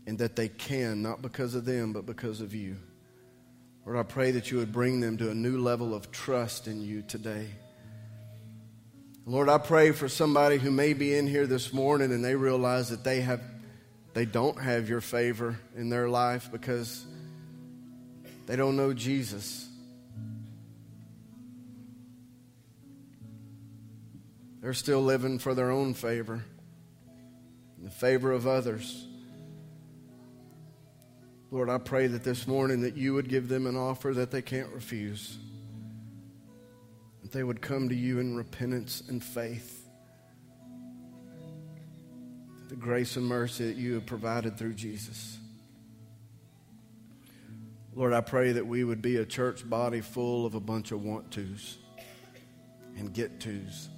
And 0.07 0.19
that 0.19 0.35
they 0.35 0.49
can, 0.49 1.01
not 1.01 1.23
because 1.23 1.55
of 1.55 1.65
them, 1.65 1.93
but 1.93 2.07
because 2.07 2.41
of 2.41 2.55
you. 2.55 2.77
Lord, 3.87 3.99
I 3.99 4.03
pray 4.03 4.33
that 4.33 4.51
you 4.51 4.59
would 4.59 4.73
bring 4.73 5.01
them 5.01 5.17
to 5.19 5.31
a 5.31 5.35
new 5.35 5.59
level 5.59 5.95
of 5.95 6.11
trust 6.11 6.67
in 6.67 6.83
you 6.83 7.03
today. 7.03 7.47
Lord, 9.25 9.49
I 9.49 9.59
pray 9.59 9.93
for 9.93 10.09
somebody 10.09 10.59
who 10.59 10.73
may 10.73 10.93
be 10.93 11.15
in 11.15 11.29
here 11.29 11.47
this 11.47 11.73
morning 11.73 12.13
and 12.13 12.25
they 12.25 12.35
realize 12.35 12.91
that 12.91 13.05
they 13.05 13.21
have 13.21 13.41
they 14.15 14.25
don't 14.27 14.61
have 14.61 14.89
your 14.91 15.01
favor 15.01 15.59
in 15.75 15.89
their 15.89 16.09
life 16.09 16.51
because 16.53 17.07
they 18.47 18.57
don't 18.57 18.77
know 18.77 18.93
Jesus. 18.93 19.69
They're 24.63 24.75
still 24.75 25.03
living 25.03 25.41
for 25.41 25.55
their 25.55 25.73
own 25.73 25.93
favor, 25.93 26.45
the 27.83 27.91
favor 27.91 28.31
of 28.31 28.47
others. 28.47 29.09
Lord, 31.51 31.69
I 31.69 31.79
pray 31.79 32.07
that 32.07 32.23
this 32.23 32.47
morning 32.47 32.83
that 32.83 32.97
you 32.97 33.13
would 33.13 33.29
give 33.29 33.49
them 33.49 33.67
an 33.67 33.77
offer 33.77 34.15
that 34.15 34.31
they 34.31 34.41
can't 34.41 34.71
refuse. 34.71 35.37
That 37.23 37.33
they 37.33 37.43
would 37.43 37.61
come 37.61 37.89
to 37.89 37.95
you 37.95 38.21
in 38.21 38.37
repentance 38.37 39.03
and 39.09 39.23
faith. 39.23 39.85
The 42.69 42.77
grace 42.77 43.17
and 43.17 43.27
mercy 43.27 43.67
that 43.67 43.77
you 43.77 43.95
have 43.95 44.07
provided 44.07 44.57
through 44.57 44.75
Jesus. 44.75 45.39
Lord, 47.95 48.13
I 48.13 48.21
pray 48.21 48.53
that 48.53 48.67
we 48.67 48.85
would 48.85 49.03
be 49.03 49.17
a 49.17 49.27
church 49.27 49.69
body 49.69 50.01
full 50.01 50.47
of 50.47 50.55
a 50.55 50.61
bunch 50.61 50.93
of 50.93 51.03
want 51.03 51.33
tos 51.33 51.79
and 52.97 53.13
get 53.13 53.41
tos. 53.41 53.89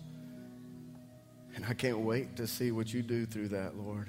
And 1.55 1.64
I 1.66 1.74
can't 1.74 2.00
wait 2.00 2.36
to 2.36 2.46
see 2.46 2.72
what 2.72 2.92
you 2.92 3.02
do 3.02 3.26
through 3.26 3.48
that, 3.48 3.76
Lord. 3.76 4.09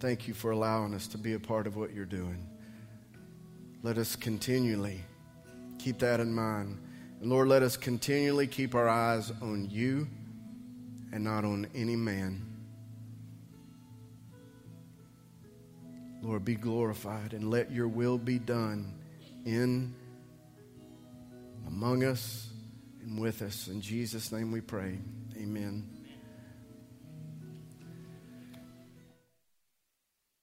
Thank 0.00 0.28
you 0.28 0.34
for 0.34 0.50
allowing 0.50 0.94
us 0.94 1.06
to 1.08 1.18
be 1.18 1.34
a 1.34 1.40
part 1.40 1.66
of 1.66 1.76
what 1.76 1.92
you're 1.92 2.04
doing. 2.04 2.48
Let 3.82 3.98
us 3.98 4.16
continually 4.16 5.00
keep 5.78 5.98
that 5.98 6.20
in 6.20 6.34
mind. 6.34 6.78
And 7.20 7.30
Lord, 7.30 7.48
let 7.48 7.62
us 7.62 7.76
continually 7.76 8.46
keep 8.46 8.74
our 8.74 8.88
eyes 8.88 9.32
on 9.40 9.68
you 9.70 10.08
and 11.12 11.24
not 11.24 11.44
on 11.44 11.66
any 11.74 11.96
man. 11.96 12.44
Lord, 16.22 16.44
be 16.44 16.56
glorified 16.56 17.32
and 17.32 17.50
let 17.50 17.70
your 17.70 17.88
will 17.88 18.18
be 18.18 18.38
done 18.38 18.92
in, 19.44 19.94
among 21.68 22.04
us, 22.04 22.48
and 23.02 23.20
with 23.20 23.42
us. 23.42 23.68
In 23.68 23.80
Jesus' 23.80 24.32
name 24.32 24.50
we 24.50 24.60
pray. 24.60 24.98
Amen. 25.36 25.95